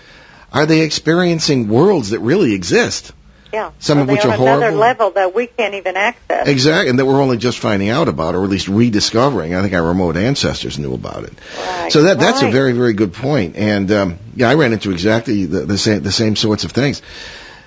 [0.52, 3.12] are they experiencing worlds that really exist?
[3.52, 3.70] Yeah.
[3.78, 6.46] Some of which are another level that we can't even access.
[6.46, 9.54] Exactly, and that we're only just finding out about, or at least rediscovering.
[9.54, 11.32] I think our remote ancestors knew about it.
[11.56, 11.90] Right.
[11.90, 13.56] So that that's a very very good point.
[13.56, 17.00] And um, yeah, I ran into exactly the, the same the same sorts of things.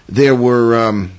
[0.07, 1.12] There were um,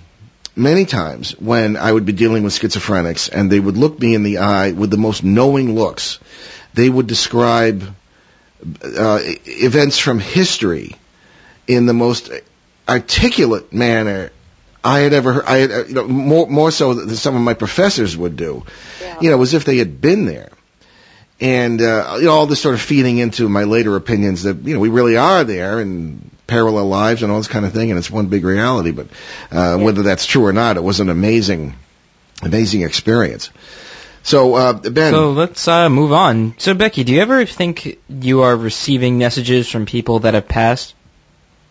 [0.55, 4.23] many times when I would be dealing with schizophrenics, and they would look me in
[4.23, 6.19] the eye with the most knowing looks.
[6.75, 7.83] They would describe
[8.83, 10.97] uh, events from history
[11.67, 12.31] in the most
[12.89, 14.31] articulate manner
[14.85, 15.45] I had ever heard.
[15.45, 18.65] I had, uh, you know, more more so than some of my professors would do.
[19.01, 19.19] Yeah.
[19.21, 20.51] You know, as if they had been there.
[21.41, 24.75] And uh, you know, all this sort of feeding into my later opinions that you
[24.75, 27.99] know we really are there and parallel lives and all this kind of thing, and
[27.99, 28.91] it's one big reality.
[28.91, 29.09] But
[29.51, 31.75] uh, whether that's true or not, it was an amazing,
[32.43, 33.51] amazing experience.
[34.23, 36.55] So uh, Ben, So let's uh, move on.
[36.59, 40.95] So Becky, do you ever think you are receiving messages from people that have passed?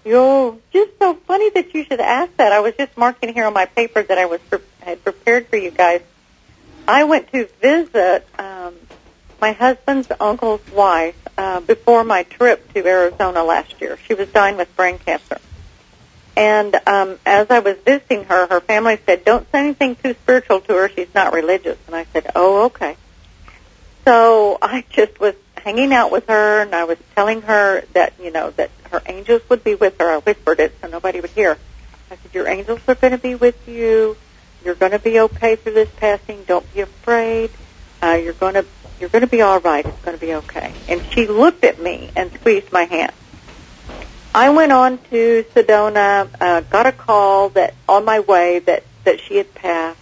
[0.03, 2.51] Yo, just so funny that you should ask that.
[2.51, 5.57] I was just marking here on my paper that I was pre- had prepared for
[5.57, 6.01] you guys.
[6.87, 8.60] I went to visit um,
[9.41, 13.97] my husband's uncle's wife uh, before my trip to Arizona last year.
[14.07, 15.39] She was dying with brain cancer.
[16.37, 20.61] And um, as I was visiting her, her family said, "Don't say anything too spiritual
[20.61, 20.89] to her.
[20.89, 22.95] She's not religious." And I said, "Oh, okay."
[24.05, 28.31] So I just was hanging out with her, and I was telling her that you
[28.31, 30.09] know that her angels would be with her.
[30.09, 31.57] I whispered it so nobody would hear.
[32.09, 34.15] I said, "Your angels are going to be with you.
[34.63, 36.43] You're going to be okay through this passing.
[36.43, 37.49] Don't be afraid.
[38.01, 38.65] Uh, you're going to
[39.01, 39.85] you're going to be all right.
[39.85, 43.11] It's going to be okay." And she looked at me and squeezed my hand.
[44.33, 49.19] I went on to Sedona, uh, got a call that on my way that that
[49.19, 49.97] she had passed,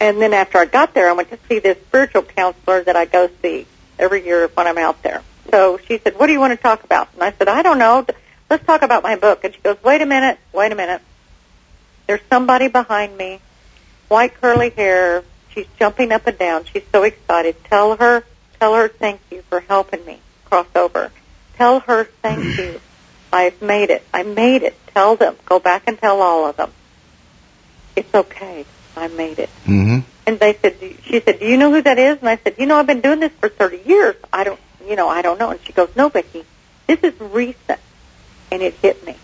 [0.00, 3.04] and then after I got there, I went to see this spiritual counselor that I
[3.04, 3.66] go see
[3.98, 5.22] every year when I'm out there.
[5.50, 7.78] So she said, "What do you want to talk about?" And I said, "I don't
[7.78, 8.06] know.
[8.48, 11.02] Let's talk about my book." And she goes, "Wait a minute, wait a minute.
[12.06, 13.40] There's somebody behind me,
[14.08, 15.22] white curly hair.
[15.54, 16.64] She's jumping up and down.
[16.72, 17.56] She's so excited.
[17.64, 18.24] Tell her,
[18.60, 21.10] tell her thank you for helping me cross over.
[21.56, 22.80] Tell her thank you.
[23.32, 24.06] I've made it.
[24.12, 24.78] I made it.
[24.94, 25.36] Tell them.
[25.46, 26.70] Go back and tell all of them.
[27.96, 28.64] It's okay.
[28.96, 29.50] I made it.
[29.64, 32.18] hmm And they said, she said, do you know who that is?
[32.18, 34.16] And I said, you know, I've been doing this for 30 years.
[34.32, 35.50] I don't, you know, I don't know.
[35.50, 36.44] And she goes, no, Becky,
[36.86, 37.80] this is recent.
[38.50, 39.16] And it hit me.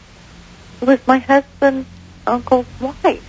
[0.81, 1.89] It was my husband's
[2.27, 3.23] uncle's wife.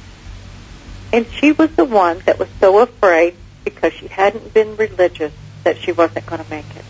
[1.14, 5.32] And she was the one that was so afraid because she hadn't been religious
[5.64, 6.86] that she wasn't going to make it.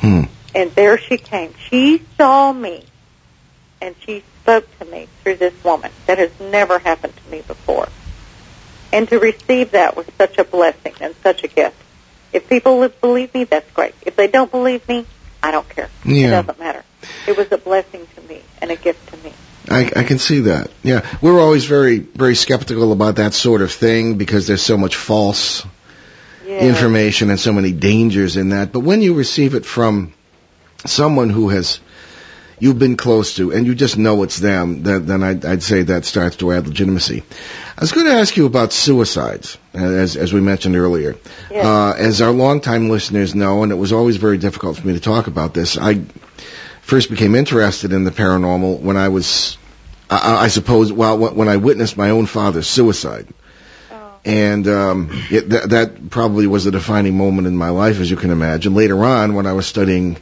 [0.00, 0.22] Hmm.
[0.54, 1.52] And there she came.
[1.68, 2.84] She saw me
[3.80, 5.90] and she spoke to me through this woman.
[6.06, 7.88] That has never happened to me before.
[8.92, 11.76] And to receive that was such a blessing and such a gift.
[12.32, 13.94] If people believe me, that's great.
[14.02, 15.06] If they don't believe me,
[15.42, 15.88] I don't care.
[16.04, 16.26] Yeah.
[16.26, 16.84] It doesn't matter.
[17.26, 19.32] It was a blessing to me and a gift to me.
[19.70, 20.70] I, I can see that.
[20.82, 24.96] Yeah, we're always very, very skeptical about that sort of thing because there's so much
[24.96, 25.64] false
[26.46, 26.60] Yeah.
[26.66, 28.72] information and so many dangers in that.
[28.72, 30.12] But when you receive it from
[30.86, 31.78] someone who has
[32.58, 35.82] you've been close to and you just know it's them, then, then I'd, I'd say
[35.84, 37.22] that starts to add legitimacy.
[37.78, 41.16] I was going to ask you about suicides, as as we mentioned earlier.
[41.50, 41.64] Yes.
[41.64, 45.00] Uh, as our longtime listeners know, and it was always very difficult for me to
[45.00, 45.78] talk about this.
[45.78, 46.02] I
[46.82, 49.56] first became interested in the paranormal when I was,
[50.10, 53.28] I, I suppose, well, when I witnessed my own father's suicide.
[53.92, 54.20] Oh.
[54.24, 58.16] And um, it, th- that probably was a defining moment in my life, as you
[58.16, 58.74] can imagine.
[58.74, 60.16] Later on, when I was studying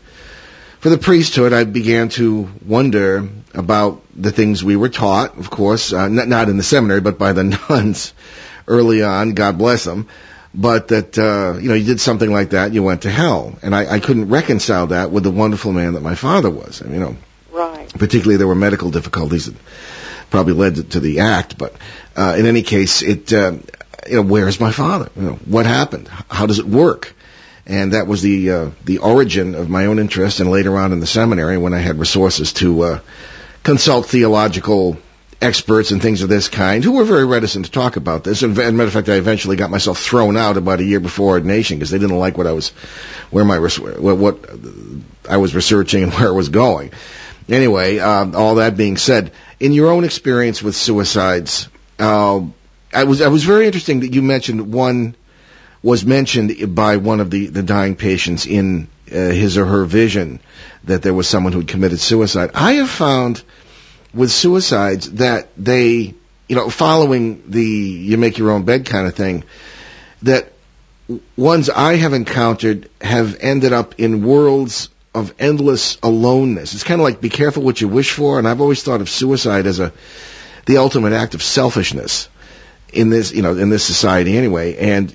[0.81, 5.93] for the priesthood, I began to wonder about the things we were taught, of course,
[5.93, 8.13] uh, not, not in the seminary, but by the nuns
[8.67, 10.09] early on, God bless them.
[10.55, 13.59] But that, uh, you know, you did something like that, you went to hell.
[13.63, 16.81] And I, I couldn't reconcile that with the wonderful man that my father was.
[16.81, 17.17] You know.
[17.95, 19.57] Particularly there were medical difficulties that
[20.31, 21.59] probably led to, the act.
[21.59, 21.75] But
[22.17, 23.53] uh, in any case, it uh,
[24.07, 25.11] you know where's my father?
[25.17, 26.09] You know what happened?
[26.29, 27.15] How does it work?
[27.67, 30.41] And that was the uh, the origin of my own interest.
[30.41, 33.01] And later on in the seminary, when I had resources to uh,
[33.63, 34.97] consult theological
[35.41, 38.43] experts and things of this kind, who were very reticent to talk about this.
[38.43, 41.01] And, as a matter of fact, I eventually got myself thrown out about a year
[41.01, 42.71] before ordination because they didn't like what I was,
[43.31, 44.51] where my what,
[45.29, 46.91] I was researching and where it was going.
[47.49, 51.69] Anyway, uh, all that being said, in your own experience with suicides,
[51.99, 52.41] uh,
[52.93, 55.15] I was I was very interesting that you mentioned one
[55.83, 60.41] was mentioned by one of the, the dying patients in uh, his or her vision
[60.85, 62.51] that there was someone who had committed suicide.
[62.55, 63.43] I have found
[64.13, 66.15] with suicides that they,
[66.49, 69.45] you know, following the you make your own bed kind of thing,
[70.23, 70.53] that
[71.37, 76.75] ones I have encountered have ended up in worlds of endless aloneness.
[76.75, 79.09] It's kind of like be careful what you wish for, and I've always thought of
[79.09, 79.93] suicide as a
[80.67, 82.29] the ultimate act of selfishness
[82.93, 84.77] in this, you know, in this society anyway.
[84.77, 85.15] And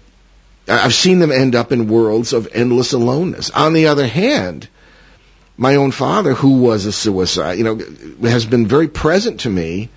[0.68, 3.50] I've seen them end up in worlds of endless aloneness.
[3.52, 4.68] On the other hand,
[5.58, 7.80] my own father, who was a suicide, you know,
[8.28, 9.90] has been very present to me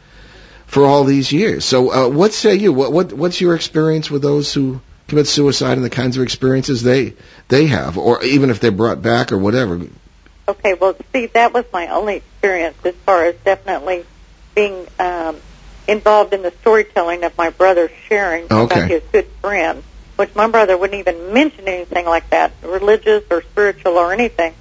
[0.66, 1.64] for all these years.
[1.64, 2.72] So, uh, what say you?
[2.72, 6.82] What, what what's your experience with those who commit suicide and the kinds of experiences
[6.82, 7.14] they
[7.48, 9.80] they have, or even if they're brought back or whatever?
[10.48, 14.04] Okay, well, see, that was my only experience as far as definitely
[14.54, 15.36] being um,
[15.88, 18.64] involved in the storytelling of my brother sharing Okay.
[18.64, 19.82] about his good friend,
[20.16, 24.54] which my brother wouldn't even mention anything like that, religious or spiritual or anything.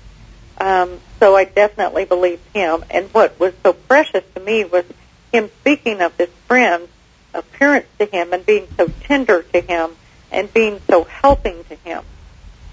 [0.59, 2.83] Um, so I definitely believed him.
[2.89, 4.85] And what was so precious to me was
[5.31, 6.89] him speaking of this friend's
[7.33, 9.91] appearance to him and being so tender to him
[10.35, 12.03] and being so helping to him.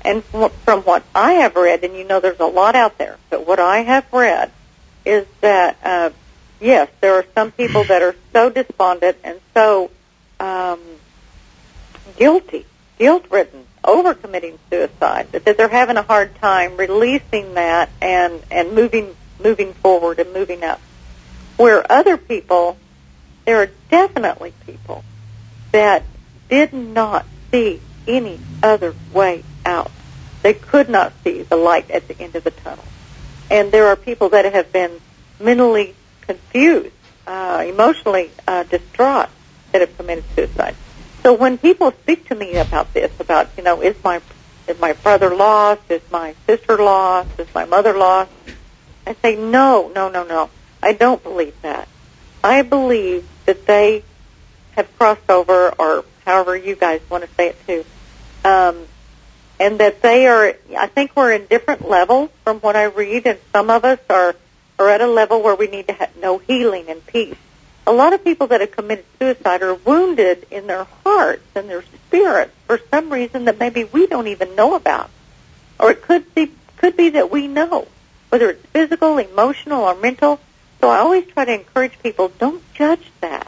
[0.05, 3.47] And from what I have read, and you know there's a lot out there, but
[3.47, 4.51] what I have read
[5.05, 6.11] is that, uh,
[6.61, 9.91] yes, there are some people that are so despondent and so
[10.41, 10.81] um,
[12.17, 12.67] guilty,
[12.99, 18.75] guilt-ridden, over committing suicide that, that they're having a hard time releasing that and and
[18.75, 20.81] moving moving forward and moving up.
[21.57, 22.77] Where other people,
[23.45, 25.03] there are definitely people
[25.73, 26.05] that
[26.49, 29.91] did not see any other way out.
[30.43, 32.85] They could not see the light at the end of the tunnel.
[33.51, 35.01] And there are people that have been
[35.39, 36.95] mentally confused,
[37.27, 39.29] uh, emotionally uh, distraught
[39.73, 40.75] that have committed suicide.
[41.23, 44.21] So when people speak to me about this, about you know, is my
[44.67, 45.83] is my brother lost?
[45.91, 47.29] Is my sister lost?
[47.39, 48.31] Is my mother lost?
[49.07, 50.51] I say no, no, no, no.
[50.83, 51.89] I don't believe that.
[52.43, 54.03] I believe that they
[54.73, 57.85] have crossed over, or however you guys want to say it too,
[58.49, 58.77] um,
[59.61, 60.55] and that they are.
[60.79, 64.35] I think we're in different levels from what I read, and some of us are
[64.79, 67.37] are at a level where we need to have, know healing and peace.
[67.87, 71.83] A lot of people that have committed suicide are wounded in their hearts and their
[71.83, 75.11] spirits for some reason that maybe we don't even know about,
[75.79, 77.87] or it could be could be that we know,
[78.29, 80.41] whether it's physical, emotional, or mental.
[80.81, 83.47] So I always try to encourage people: don't judge that.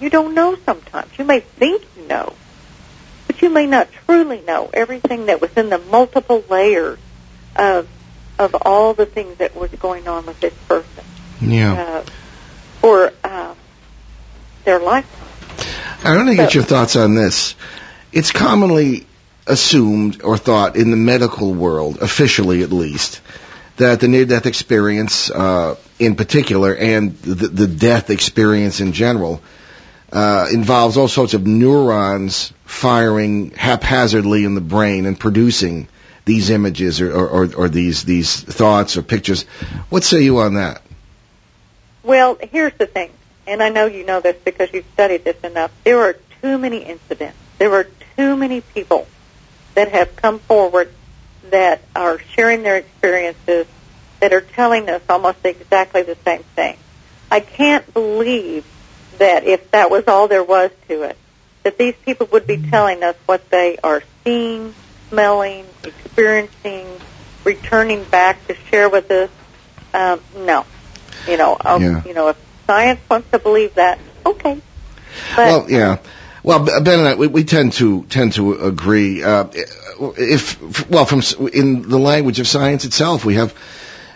[0.00, 1.10] You don't know sometimes.
[1.18, 2.34] You may think you know,
[3.26, 6.98] but you may not truly know everything that was in the multiple layers
[7.56, 7.88] of
[8.38, 11.04] of all the things that was going on with this person.
[11.40, 11.72] Yeah.
[11.74, 12.04] Uh,
[14.66, 15.06] their life.
[16.04, 17.54] I want to get So- your thoughts on this.
[18.12, 19.06] It's commonly
[19.46, 23.20] assumed or thought in the medical world, officially at least,
[23.76, 29.40] that the near-death experience, uh, in particular, and the, the death experience in general,
[30.16, 35.88] uh, involves all sorts of neurons firing haphazardly in the brain and producing
[36.24, 39.42] these images or, or, or, these these thoughts or pictures.
[39.90, 40.80] What say you on that?
[42.02, 43.10] Well, here's the thing,
[43.46, 45.70] and I know you know this because you've studied this enough.
[45.84, 47.36] There are too many incidents.
[47.58, 47.86] There are
[48.16, 49.06] too many people
[49.74, 50.90] that have come forward
[51.50, 53.66] that are sharing their experiences
[54.20, 56.78] that are telling us almost exactly the same thing.
[57.30, 58.64] I can't believe
[59.18, 61.18] that if that was all there was to it,
[61.64, 64.74] that these people would be telling us what they are seeing,
[65.08, 66.86] smelling, experiencing,
[67.44, 69.30] returning back to share with us.
[69.94, 70.64] Um, no,
[71.28, 72.02] you know, um, Yeah.
[72.04, 72.36] you know, if
[72.66, 74.60] science wants to believe that, okay.
[75.34, 75.98] But well, yeah.
[76.42, 79.22] Well, Ben and I, we, we tend to tend to agree.
[79.24, 79.46] Uh,
[80.16, 83.52] if well, from in the language of science itself, we have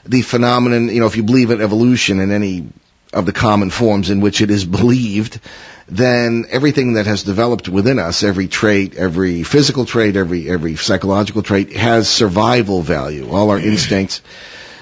[0.06, 0.88] the phenomenon.
[0.88, 2.68] You know, if you believe in evolution in any
[3.12, 5.40] of the common forms in which it is believed,
[5.88, 11.42] then everything that has developed within us, every trait, every physical trait, every every psychological
[11.42, 13.30] trait, has survival value.
[13.30, 13.70] All our mm-hmm.
[13.70, 14.22] instincts.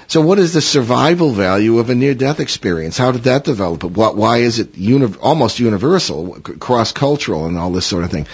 [0.07, 2.97] So, what is the survival value of a near-death experience?
[2.97, 3.83] How did that develop?
[3.83, 8.25] What, why is it uni- almost universal, cross-cultural, and all this sort of thing?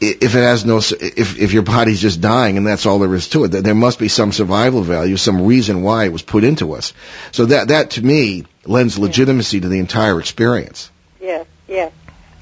[0.00, 3.28] If it has no, if if your body's just dying and that's all there is
[3.30, 6.72] to it, there must be some survival value, some reason why it was put into
[6.74, 6.92] us.
[7.30, 10.90] So that that to me lends legitimacy to the entire experience.
[11.20, 11.92] yes, yes.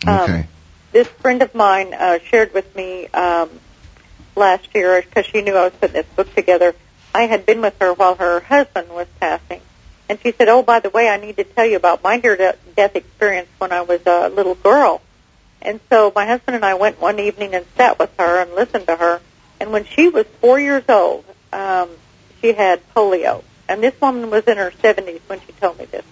[0.07, 0.47] Um, Okay.
[0.93, 3.51] this friend of mine uh, shared with me um,
[4.37, 6.75] last year because she knew I was putting this book together.
[7.15, 9.61] I had been with her while her husband was passing,
[10.09, 12.97] and she said, "Oh, by the way, I need to tell you about my near-death
[12.97, 15.03] experience when I was a little girl."
[15.63, 18.87] And so my husband and I went one evening and sat with her and listened
[18.87, 19.21] to her.
[19.61, 21.91] And when she was four years old, um,
[22.41, 23.43] she had polio.
[23.71, 26.03] And this woman was in her 70s when she told me this.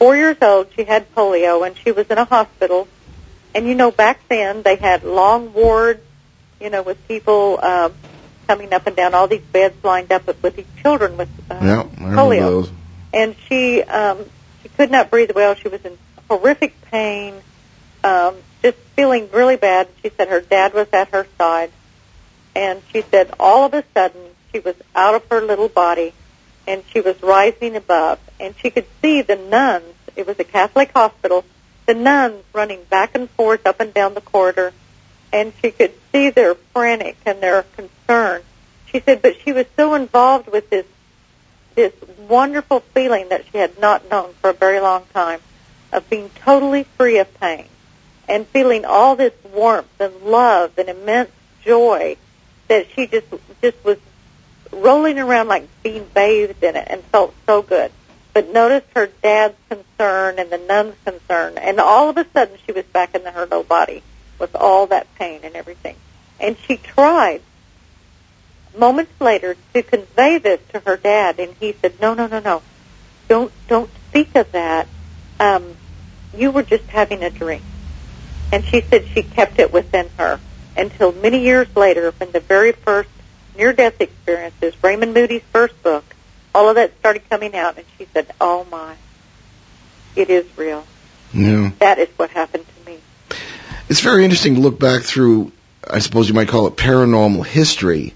[0.00, 2.88] Four years old, she had polio, and she was in a hospital.
[3.54, 6.00] And you know, back then they had long wards,
[6.60, 7.92] you know, with people um,
[8.48, 11.54] coming up and down all these beds lined up with, with these children with uh,
[11.62, 12.70] Yeah, polio those.
[13.12, 14.18] and she um,
[14.62, 15.54] she could not breathe well.
[15.54, 15.92] She was in
[16.28, 17.34] horrific pain,
[18.02, 19.88] um, just feeling really bad.
[20.02, 21.70] She said her dad was at her side,
[22.56, 24.20] and she said all of a sudden
[24.52, 26.12] she was out of her little body,
[26.66, 29.94] and she was rising above, and she could see the nuns.
[30.16, 31.44] It was a Catholic hospital.
[31.86, 34.72] The nuns running back and forth up and down the corridor,
[35.32, 38.42] and she could see their frantic and their concern.
[38.86, 40.86] She said, but she was so involved with this
[41.74, 41.92] this
[42.26, 45.40] wonderful feeling that she had not known for a very long time
[45.92, 47.66] of being totally free of pain
[48.28, 51.30] and feeling all this warmth and love and immense
[51.62, 52.16] joy
[52.68, 53.26] that she just
[53.60, 53.98] just was
[54.76, 57.90] rolling around like being bathed in it and felt so good.
[58.32, 62.72] But noticed her dad's concern and the nun's concern, and all of a sudden she
[62.72, 64.02] was back in her little body
[64.38, 65.96] with all that pain and everything.
[66.38, 67.40] And she tried
[68.76, 72.62] moments later to convey this to her dad, and he said, "No, no, no, no,
[73.28, 74.86] don't don't speak of that.
[75.40, 75.74] Um,
[76.36, 77.62] you were just having a dream."
[78.52, 80.40] And she said she kept it within her
[80.76, 83.08] until many years later, when the very first
[83.56, 86.04] near-death experiences, Raymond Moody's first book,
[86.54, 88.94] all of that started coming out, and she said, "Oh my,
[90.14, 90.84] it is real.
[91.34, 91.70] Yeah.
[91.80, 92.98] That is what happened to me."
[93.88, 95.52] It's very interesting to look back through,
[95.88, 98.14] I suppose you might call it paranormal history,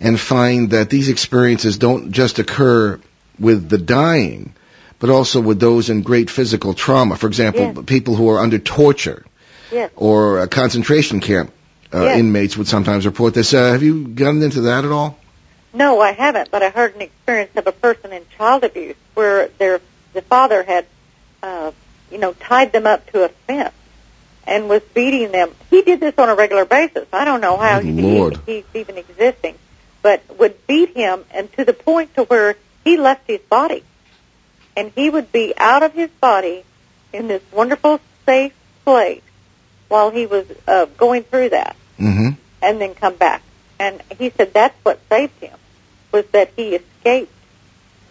[0.00, 3.00] and find that these experiences don't just occur
[3.38, 4.54] with the dying,
[4.98, 7.16] but also with those in great physical trauma.
[7.16, 7.84] For example, Yes.
[7.86, 9.24] people who are under torture
[9.72, 9.90] Yes.
[9.96, 11.52] or a concentration camp
[11.92, 12.18] uh, Yes.
[12.18, 13.52] inmates would sometimes report this.
[13.52, 15.18] Uh, have you gotten into that at all?
[15.72, 19.48] No, I haven't, but I heard an experience of a person in child abuse where
[19.58, 19.80] their
[20.12, 20.86] the father had,
[21.42, 21.70] uh,
[22.10, 23.74] you know, tied them up to a fence
[24.44, 25.50] and was beating them.
[25.70, 27.06] He did this on a regular basis.
[27.12, 27.92] I don't know how he,
[28.46, 29.54] he's even existing,
[30.02, 33.84] but would beat him and to the point to where he left his body,
[34.76, 36.64] and he would be out of his body
[37.12, 39.22] in this wonderful safe place
[39.88, 42.30] while he was uh, going through that Mm-hmm.
[42.62, 43.42] and then come back.
[43.78, 45.56] And he said that's what saved him
[46.12, 47.32] was that he escaped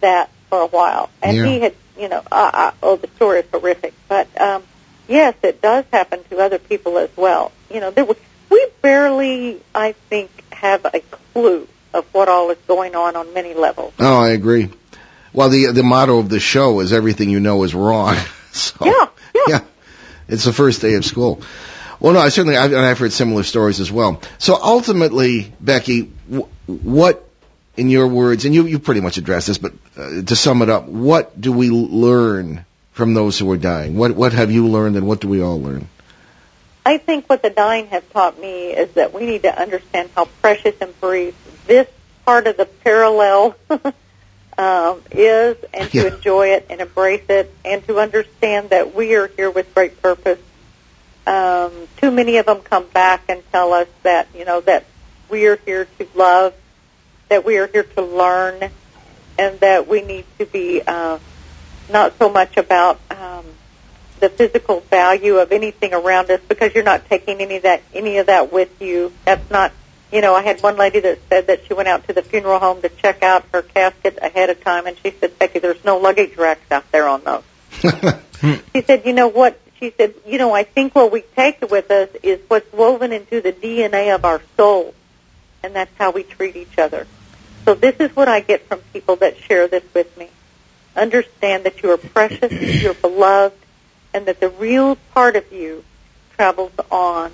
[0.00, 1.46] that for a while, and Yeah.
[1.46, 4.62] he had, you know, uh, uh, oh, the story is horrific, but um,
[5.06, 7.52] yes, it does happen to other people as well.
[7.72, 8.16] You know, there was,
[8.50, 11.00] we barely, I think, have a
[11.32, 13.92] clue of what all is going on on many levels.
[14.00, 14.70] Oh, I agree.
[15.32, 18.16] Well, the the motto of the show is "Everything you know is wrong."
[18.52, 19.42] so, Yeah, yeah.
[19.48, 19.60] yeah,
[20.28, 21.42] It's the first day of school.
[22.00, 24.22] Well, no, I certainly, I've, and I've heard similar stories as well.
[24.38, 27.28] So ultimately, Becky, w- what,
[27.76, 30.70] in your words, and you, you pretty much addressed this, but uh, to sum it
[30.70, 33.96] up, what do we learn from those who are dying?
[33.96, 35.88] What, what have you learned and what do we all learn?
[36.86, 40.24] I think what the dying have taught me is that we need to understand how
[40.40, 41.34] precious and brief
[41.66, 41.86] this
[42.24, 43.54] part of the parallel
[44.58, 46.14] um, is, and to Yeah.
[46.14, 50.38] enjoy it and embrace it, and to understand that we are here with great purpose.
[51.26, 54.86] Um, too many of them come back and tell us that you know that
[55.28, 56.54] we are here to love,
[57.28, 58.70] that we are here to learn,
[59.38, 61.18] and that we need to be uh,
[61.90, 63.44] not so much about um,
[64.20, 68.18] the physical value of anything around us because you're not taking any of that any
[68.18, 69.12] of that with you.
[69.24, 69.72] That's not
[70.12, 72.58] you know, I had one lady that said that she went out to the funeral
[72.58, 75.98] home to check out her casket ahead of time and she said, Becky, there's no
[75.98, 77.42] luggage racks out there on those.
[78.72, 79.60] She said, you know what?
[79.80, 83.40] She said, you know, I think what we take with us is what's woven into
[83.40, 84.94] the DNA of our soul,
[85.64, 87.06] and that's how we treat each other.
[87.64, 90.28] So this is what I get from people that share this with me.
[90.94, 92.52] Understand that you are precious,
[92.82, 93.56] you're beloved,
[94.12, 95.82] and that the real part of you
[96.36, 97.30] travels on,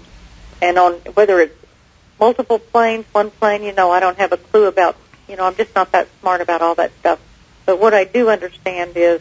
[0.62, 1.55] and on whether it's
[2.20, 4.97] multiple planes, one plane, you know, I don't have a clue about,
[5.28, 7.18] you know, I'm just not that smart about all that stuff.
[7.66, 9.20] But what I do understand is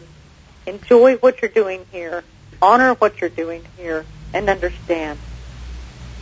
[0.66, 2.22] enjoy what you're doing here,
[2.60, 5.18] honor what you're doing here, and understand.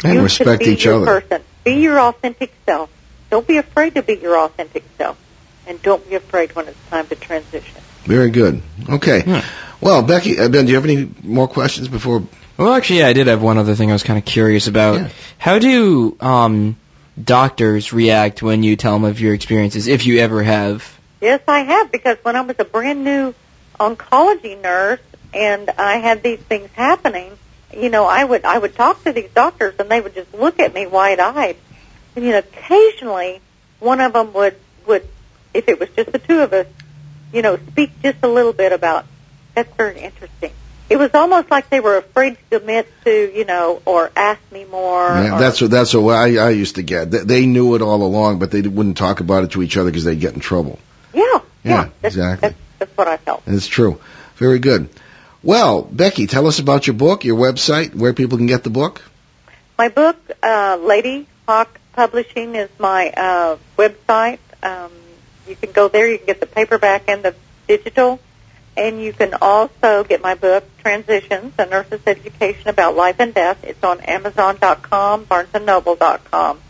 [0.05, 1.21] and you respect can be each your other.
[1.21, 1.43] Person.
[1.65, 2.91] Be your authentic self.
[3.31, 5.19] Don't be afraid to be your authentic self,
[5.67, 7.81] and don't be afraid when it's time to transition.
[8.05, 8.63] Very good.
[8.89, 9.23] Okay.
[9.27, 9.45] Yeah.
[9.81, 12.23] Well, Becky, uh, Ben, do you have any more questions before?
[12.57, 14.95] Well, actually, yeah, I did have one other thing I was kind of curious about.
[14.95, 15.09] Yeah.
[15.39, 16.77] How do um,
[17.23, 20.99] doctors react when you tell them of your experiences, if you ever have?
[21.21, 23.35] Yes, I have because when I was a brand new
[23.81, 25.01] oncology nurse
[25.35, 27.37] and I had these things happening,
[27.73, 30.61] you know, I would I would talk to these doctors and they would just look
[30.61, 31.57] at me wide-eyed.
[32.15, 33.41] And you know, occasionally
[33.81, 34.57] one of them would
[34.87, 35.07] would
[35.53, 36.67] if it was just the two of us,
[37.33, 39.07] you know, speak just a little bit about
[39.55, 40.53] that's very interesting.
[40.91, 44.65] It was almost like they were afraid to commit to, you know, or ask me
[44.65, 45.09] more.
[45.09, 47.11] Yeah, or, that's what that's what I, I used to get.
[47.11, 49.91] They, they knew it all along, but they wouldn't talk about it to each other
[49.91, 50.79] because they'd get in trouble.
[51.15, 52.49] yeah, yeah, Yeah, that's, exactly.
[52.49, 53.43] That's, that's what I felt.
[53.47, 54.01] It's true.
[54.37, 54.91] Very good.
[55.45, 59.03] Well, Becky, tell us about your book, your website, where people can get the book.
[59.77, 64.39] My book, uh, Lady Hawk Publishing, is my uh, website.
[64.63, 64.91] Um,
[65.47, 66.11] you can go there.
[66.11, 67.35] You can get the paperback and the
[67.69, 68.21] digital.
[68.75, 73.63] And you can also get my book, Transitions, A Nurse's Education About Life and Death.
[73.65, 76.61] It's on Amazon.com, BarnesandNoble.com.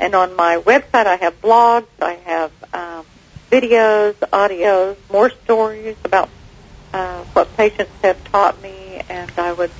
[0.00, 3.04] And on my website, I have blogs, I have um,
[3.50, 6.30] videos, audios, more stories about
[6.92, 9.70] uh, what patients have taught me, and I would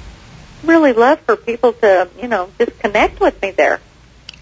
[0.64, 3.80] really love for people to, you know, just connect with me there.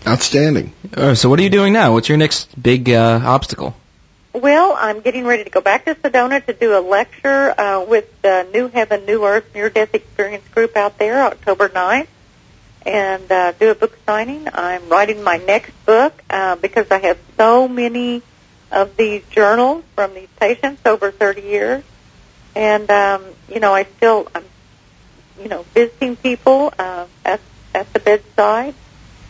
[0.06, 0.72] Outstanding.
[0.94, 1.92] Uh, so, what are you doing now?
[1.92, 3.74] What's your next big uh, obstacle?
[4.32, 8.22] Well, I'm getting ready to go back to Sedona to do a lecture uh, with
[8.22, 12.06] the New Heaven, New Earth Near Death Experience group out there, October 9th,
[12.86, 14.48] and uh, do a book signing.
[14.52, 18.22] I'm writing my next book uh, because I have so many
[18.70, 21.84] of these journals from these patients over 30 years,
[22.54, 24.44] and um, you know, I still, I'm,
[25.42, 27.40] you know, visiting people uh, at
[27.74, 28.74] at the bedside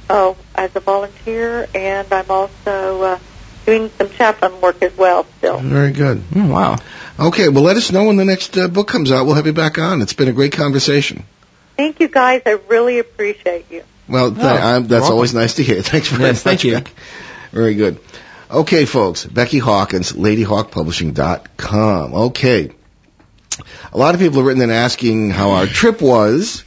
[0.08, 3.18] uh, as a volunteer, and I'm also uh,
[3.66, 5.58] doing some chaplain work as well still.
[5.60, 6.22] Very good.
[6.34, 6.76] Oh, wow.
[7.18, 9.26] Okay, well, let us know when the next uh, book comes out.
[9.26, 10.00] We'll have you back on.
[10.02, 11.24] It's been a great conversation.
[11.76, 12.42] Thank you guys.
[12.46, 13.84] I really appreciate you.
[14.08, 15.82] Well, th- Oh, I'm, that's always nice to hear.
[15.82, 16.62] Thanks very Yes, much.
[16.62, 16.74] thank you.
[16.74, 16.92] Becky.
[17.52, 18.00] Very good.
[18.50, 19.24] Okay, folks.
[19.24, 22.14] Becky Hawkins, LadyHawkPublishing.com.
[22.14, 22.70] Okay.
[23.92, 26.64] A lot of people have written in asking how our trip was.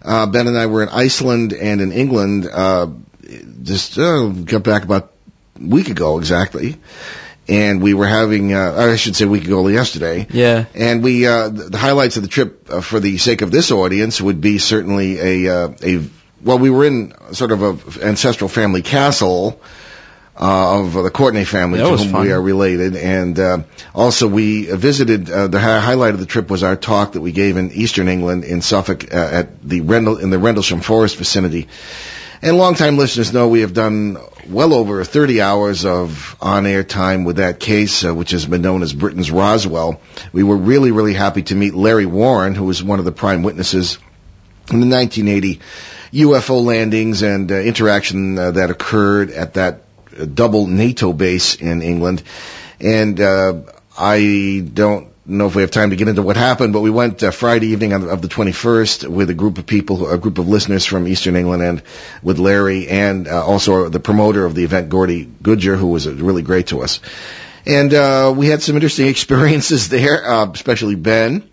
[0.00, 2.88] Uh, ben and I were in Iceland and in England, uh,
[3.62, 5.12] just, uh, got back about
[5.60, 6.76] a week ago exactly.
[7.48, 10.26] And we were having, uh, I should say a week ago yesterday.
[10.30, 10.64] Yeah.
[10.74, 14.20] And we, uh, the highlights of the trip, uh, for the sake of this audience,
[14.20, 16.00] would be certainly a, uh, a,
[16.42, 19.60] well, we were in sort of a ancestral family castle,
[20.36, 22.22] uh, of the Courtney family That to whom fun.
[22.22, 22.96] we are related.
[22.96, 23.58] And, uh,
[23.94, 27.32] also we visited, uh, the hi- highlight of the trip was our talk that we
[27.32, 31.68] gave in Eastern England in Suffolk, uh, at the Rendle, in the Rendlesham Forest vicinity.
[32.44, 34.16] And longtime listeners know we have done
[34.48, 38.82] well over 30 hours of on-air time with that case, uh, which has been known
[38.82, 40.00] as Britain's Roswell.
[40.32, 43.44] We were really, really happy to meet Larry Warren, who was one of the prime
[43.44, 43.98] witnesses
[44.72, 45.60] in the 1980
[46.14, 49.81] UFO landings and uh, interaction uh, that occurred at that
[50.18, 52.22] uh, double NATO base in England.
[52.80, 53.62] And uh,
[53.96, 57.22] I don't know if we have time to get into what happened, but we went
[57.22, 60.84] uh, Friday evening of the 21st with a group of people, a group of listeners
[60.84, 61.82] from Eastern England, and
[62.22, 66.42] with Larry and uh, also the promoter of the event, Gordy Goodger, who was really
[66.42, 67.00] great to us.
[67.64, 71.48] And uh, we had some interesting experiences there, uh, especially Ben.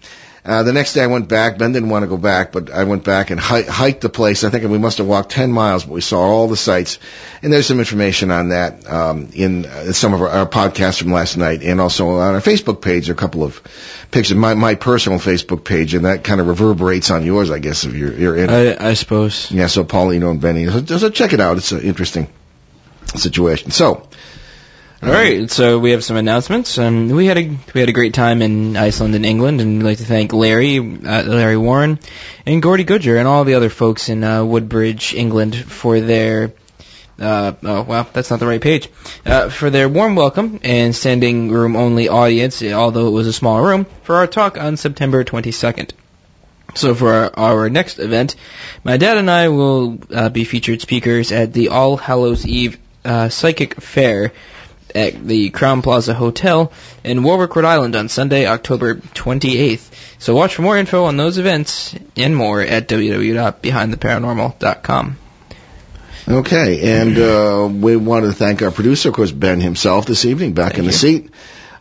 [0.46, 1.58] Uh, the next day I went back.
[1.58, 4.44] Ben didn't want to go back, but I went back and hi- hiked the place.
[4.44, 6.98] I think we must have walked 10 miles, but we saw all the sights.
[7.42, 11.12] And there's some information on that um, in uh, some of our, our, podcasts from
[11.12, 13.62] last night and also on our Facebook page, a couple of
[14.12, 17.84] pictures, my, my personal Facebook page, and that kind of reverberates on yours, I guess,
[17.84, 18.82] if you're, you're in it.
[18.82, 19.52] I, I suppose.
[19.52, 20.72] Yeah, so Paul Eno and Ben Eno.
[20.86, 21.58] So, so check it out.
[21.58, 22.28] It's an interesting
[23.16, 23.72] situation.
[23.72, 24.08] So,
[25.02, 26.78] all right, so we have some announcements.
[26.78, 29.86] Um, we had a we had a great time in Iceland and England, and we'd
[29.86, 32.00] like to thank Larry, uh, Larry Warren,
[32.46, 36.52] and Gordy Goodger, and all the other folks in uh, Woodbridge, England, for their
[37.18, 38.90] uh, oh well, that's not the right page.
[39.26, 43.62] Uh, for their warm welcome and standing room only audience, although it was a small
[43.62, 45.92] room, for our talk on September 22nd.
[46.76, 48.36] So for our, our, next event,
[48.84, 53.30] my dad and I will uh, be featured speakers at the All Hallows Eve uh,
[53.30, 54.32] Psychic Fair
[54.96, 56.72] at the Crowne Plaza Hotel
[57.04, 59.90] in Warwick, Rhode Island on Sunday, October 28th.
[60.20, 65.18] So watch for more info on those events and more at www.behindtheparanormal.com.
[66.28, 70.54] Okay, and uh, we want to thank our producer, of course, Ben himself this evening,
[70.54, 71.32] back thank in the seat.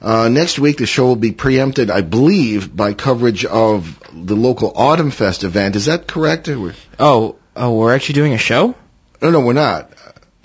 [0.00, 4.72] Uh, next week, the show will be preempted, I believe, by coverage of the local
[4.74, 5.76] Autumn Fest event.
[5.76, 6.48] Is that correct?
[6.98, 8.74] Oh, oh, we're actually doing a show?
[9.20, 9.90] No, no, we're not.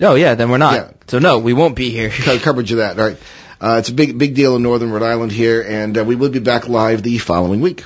[0.04, 0.74] Oh yeah, then we're not.
[0.74, 0.90] Yeah.
[1.08, 2.10] So no, we won't be here.
[2.10, 2.98] coverage of that.
[2.98, 3.18] All right.
[3.60, 6.28] Uh, it's a big, big deal in Northern Rhode Island here, and uh, we will
[6.28, 7.84] be back live the following week.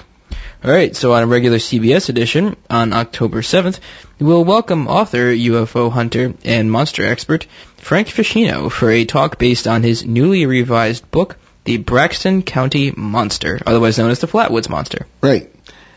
[0.64, 0.96] All right.
[0.96, 3.78] So on a regular CBS edition on October 7th,
[4.18, 7.46] we'll welcome author, UFO hunter, and monster expert
[7.76, 13.60] Frank Feschino for a talk based on his newly revised book, The Braxton County Monster,
[13.64, 15.06] otherwise known as the Flatwoods Monster.
[15.20, 15.54] Right.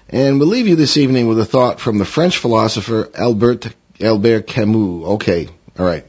[0.10, 4.46] And we'll leave you this evening with a thought from the French philosopher Albert Albert
[4.48, 5.06] Camus.
[5.14, 5.48] Okay,
[5.82, 6.06] all right.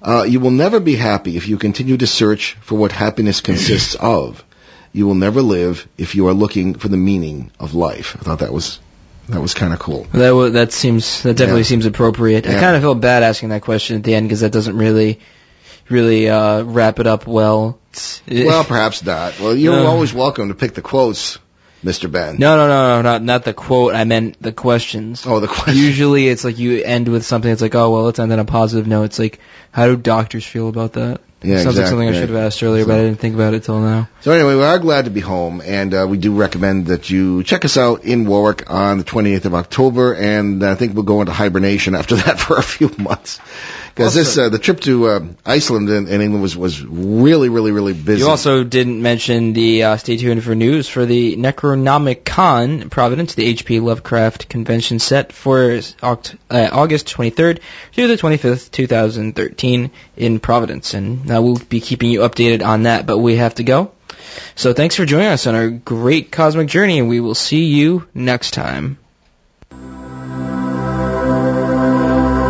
[0.00, 3.94] Uh, you will never be happy if you continue to search for what happiness consists
[4.00, 4.42] of.
[4.92, 8.16] You will never live if you are looking for the meaning of life.
[8.18, 8.80] I thought that was
[9.28, 10.04] that was kind of cool.
[10.12, 11.66] That that seems that definitely yeah.
[11.66, 12.46] seems appropriate.
[12.46, 12.56] Yeah.
[12.56, 15.20] I kind of feel bad asking that question at the end because that doesn't really
[15.88, 17.78] really uh, wrap it up well.
[18.26, 19.38] well, perhaps not.
[19.38, 21.38] Well, you're uh, always welcome to pick the quotes.
[21.84, 22.10] Mr.
[22.10, 22.36] Ben.
[22.38, 23.94] No, no, no, no, not not the quote.
[23.94, 25.26] I meant the questions.
[25.26, 25.76] Oh, the questions.
[25.76, 27.50] Usually, it's like you end with something.
[27.50, 29.04] It's like, oh well, let's end on a positive note.
[29.04, 29.38] It's like,
[29.70, 31.20] how do doctors feel about that?
[31.44, 33.34] Yeah, Sounds exactly, like something I should have asked earlier, so, but I didn't think
[33.34, 34.08] about it till now.
[34.22, 37.42] So anyway, we are glad to be home, and uh, we do recommend that you
[37.42, 41.20] check us out in Warwick on the 28th of October, and I think we'll go
[41.20, 43.40] into hibernation after that for a few months.
[43.94, 47.70] Because this uh, the trip to uh, Iceland and, and, England was was really really
[47.70, 48.22] really busy.
[48.22, 53.44] You also didn't mention the uh, stay tuned for news for the Necronomicon Providence, the
[53.44, 53.78] H.P.
[53.78, 57.60] Lovecraft convention set for August 23rd
[57.92, 63.06] through the 25th, 2013 in Providence, and uh, we'll be keeping you updated on that.
[63.06, 63.92] But we have to go.
[64.56, 68.08] So thanks for joining us on our great cosmic journey, and we will see you
[68.12, 68.98] next time.